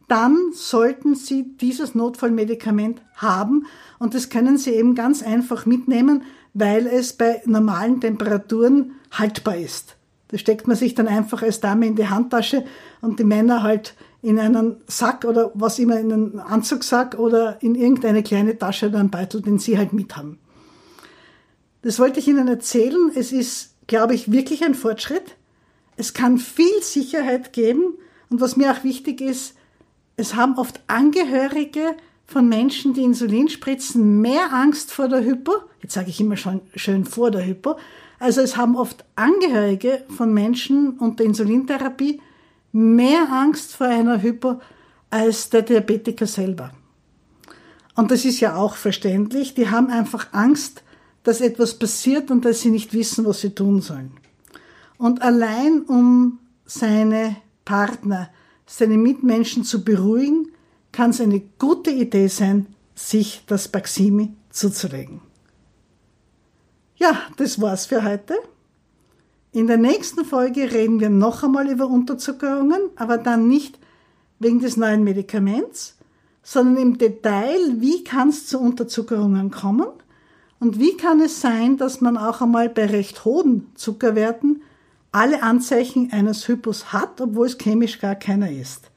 dann 0.08 0.38
sollten 0.54 1.16
Sie 1.16 1.56
dieses 1.58 1.96
Notfallmedikament 1.96 3.02
haben 3.16 3.66
und 4.00 4.16
das 4.16 4.30
können 4.30 4.58
Sie 4.58 4.72
eben 4.72 4.96
ganz 4.96 5.24
einfach 5.24 5.66
mitnehmen, 5.66 6.24
weil 6.54 6.88
es 6.88 7.14
bei 7.14 7.42
normalen 7.46 8.02
Temperaturen 8.02 8.94
haltbar 9.12 9.58
ist. 9.58 9.96
Das 10.30 10.42
steckt 10.42 10.68
man 10.68 10.78
sich 10.78 10.96
dann 10.96 11.08
einfach 11.08 11.42
als 11.42 11.60
Dame 11.60 11.88
in 11.88 11.96
die 11.96 12.08
Handtasche 12.08 12.64
und 13.02 13.20
die 13.20 13.24
Männer 13.24 13.64
halt 13.64 13.96
in 14.22 14.40
einen 14.40 14.78
Sack 14.88 15.26
oder 15.26 15.52
was 15.54 15.80
immer, 15.80 16.00
in 16.00 16.12
einen 16.12 16.40
Anzugsack 16.40 17.18
oder 17.18 17.62
in 17.62 17.76
irgendeine 17.76 18.24
kleine 18.24 18.58
Tasche 18.58 18.90
oder 18.90 19.00
einen 19.00 19.10
Beutel, 19.10 19.42
den 19.42 19.60
sie 19.60 19.78
halt 19.78 19.94
mit 19.94 20.16
haben. 20.18 20.40
Das 21.82 22.00
wollte 22.00 22.20
ich 22.20 22.28
Ihnen 22.28 22.48
erzählen. 22.48 23.12
Es 23.16 23.32
ist, 23.32 23.76
glaube 23.88 24.14
ich, 24.16 24.32
wirklich 24.32 24.64
ein 24.64 24.76
Fortschritt. 24.76 25.36
Es 25.96 26.14
kann 26.14 26.38
viel 26.38 26.82
Sicherheit 26.82 27.54
geben. 27.54 27.94
Und 28.30 28.42
was 28.42 28.58
mir 28.58 28.72
auch 28.72 28.84
wichtig 28.84 29.22
ist, 29.22 29.56
es 30.18 30.36
haben 30.36 30.58
oft 30.58 30.82
Angehörige 30.88 31.96
von 32.26 32.48
Menschen, 32.48 32.94
die 32.94 33.04
Insulin 33.04 33.50
spritzen, 33.50 34.22
mehr 34.22 34.54
Angst 34.54 34.92
vor 34.92 35.08
der 35.08 35.24
Hypo. 35.24 35.54
Jetzt 35.82 35.94
sage 35.94 36.10
ich 36.10 36.20
immer 36.20 36.38
schon 36.38 36.62
schön 36.76 37.06
vor 37.06 37.32
der 37.32 37.46
Hypo, 37.46 37.78
also 38.20 38.42
es 38.42 38.58
haben 38.58 38.76
oft 38.76 39.06
Angehörige 39.16 40.04
von 40.10 40.34
Menschen 40.34 41.00
unter 41.00 41.24
Insulintherapie 41.24 42.22
mehr 42.72 43.32
Angst 43.32 43.76
vor 43.76 43.88
einer 43.88 44.22
Hypo 44.22 44.60
als 45.10 45.50
der 45.50 45.62
Diabetiker 45.62 46.28
selber. 46.28 46.72
Und 47.96 48.12
das 48.12 48.26
ist 48.26 48.40
ja 48.42 48.56
auch 48.56 48.76
verständlich. 48.76 49.54
Die 49.56 49.70
haben 49.70 49.90
einfach 49.90 50.28
Angst, 50.34 50.84
dass 51.30 51.42
etwas 51.42 51.76
passiert 51.76 52.32
und 52.32 52.44
dass 52.44 52.62
sie 52.62 52.72
nicht 52.72 52.92
wissen, 52.92 53.24
was 53.24 53.42
sie 53.42 53.52
tun 53.52 53.82
sollen. 53.82 54.14
Und 54.98 55.22
allein 55.22 55.84
um 55.84 56.40
seine 56.66 57.36
Partner, 57.66 58.32
seine 58.66 58.98
Mitmenschen 58.98 59.64
zu 59.64 59.84
beruhigen, 59.84 60.52
kann 60.92 61.12
es 61.12 61.22
eine 61.22 61.40
gute 61.60 61.92
Idee 61.92 62.30
sein, 62.30 62.66
sich 62.96 63.44
das 63.46 63.68
Baximi 63.68 64.34
zuzulegen. 64.50 65.22
Ja, 66.96 67.16
das 67.38 67.62
war's 67.62 67.86
für 67.86 68.04
heute. 68.04 68.34
In 69.52 69.68
der 69.68 69.78
nächsten 69.78 70.26
Folge 70.26 70.72
reden 70.72 71.00
wir 71.00 71.12
noch 71.12 71.44
einmal 71.44 71.70
über 71.70 71.86
Unterzuckerungen, 71.86 72.90
aber 72.96 73.20
dann 73.20 73.48
nicht 73.48 73.78
wegen 74.40 74.62
des 74.62 74.78
neuen 74.78 75.04
Medikaments, 75.04 75.96
sondern 76.42 76.78
im 76.82 76.98
Detail, 76.98 77.76
wie 77.76 78.04
kann 78.04 78.30
es 78.30 78.48
zu 78.48 78.60
Unterzuckerungen 78.60 79.52
kommen 79.52 79.90
und 80.60 80.80
wie 80.80 80.98
kann 80.98 81.22
es 81.22 81.42
sein, 81.42 81.78
dass 81.78 82.02
man 82.02 82.18
auch 82.18 82.42
einmal 82.42 82.70
bei 82.70 82.86
recht 82.86 83.24
hohen 83.26 83.68
Zuckerwerten 83.76 84.62
alle 85.12 85.42
Anzeichen 85.42 86.12
eines 86.12 86.48
Hypos 86.48 86.92
hat, 86.94 87.22
obwohl 87.22 87.48
es 87.48 87.58
chemisch 87.58 88.00
gar 88.00 88.16
keiner 88.16 88.52
ist. 88.52 88.92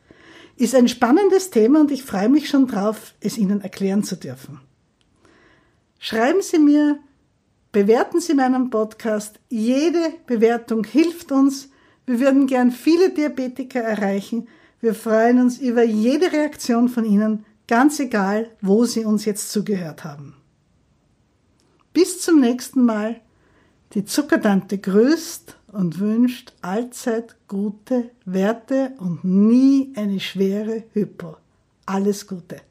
Ist 0.56 0.74
ein 0.74 0.88
spannendes 0.88 1.50
Thema 1.50 1.80
und 1.80 1.90
ich 1.90 2.02
freue 2.02 2.28
mich 2.28 2.48
schon 2.48 2.66
drauf, 2.66 3.14
es 3.20 3.38
Ihnen 3.38 3.62
erklären 3.62 4.04
zu 4.04 4.16
dürfen. 4.16 4.60
Schreiben 5.98 6.42
Sie 6.42 6.58
mir 6.58 6.98
Bewerten 7.72 8.20
Sie 8.20 8.34
meinen 8.34 8.68
Podcast. 8.68 9.40
Jede 9.48 10.12
Bewertung 10.26 10.84
hilft 10.84 11.32
uns. 11.32 11.70
Wir 12.04 12.20
würden 12.20 12.46
gern 12.46 12.70
viele 12.70 13.08
Diabetiker 13.08 13.80
erreichen. 13.80 14.46
Wir 14.82 14.94
freuen 14.94 15.40
uns 15.40 15.58
über 15.58 15.82
jede 15.82 16.32
Reaktion 16.32 16.90
von 16.90 17.06
Ihnen, 17.06 17.46
ganz 17.66 17.98
egal, 17.98 18.50
wo 18.60 18.84
Sie 18.84 19.06
uns 19.06 19.24
jetzt 19.24 19.50
zugehört 19.52 20.04
haben. 20.04 20.34
Bis 21.92 22.20
zum 22.22 22.40
nächsten 22.40 22.84
Mal. 22.84 23.20
Die 23.92 24.04
Zuckertante 24.04 24.78
grüßt 24.78 25.56
und 25.72 25.98
wünscht 25.98 26.54
allzeit 26.62 27.36
gute 27.48 28.10
Werte 28.24 28.92
und 28.98 29.24
nie 29.24 29.92
eine 29.96 30.18
schwere 30.20 30.84
Hypo. 30.94 31.36
Alles 31.84 32.26
Gute. 32.26 32.62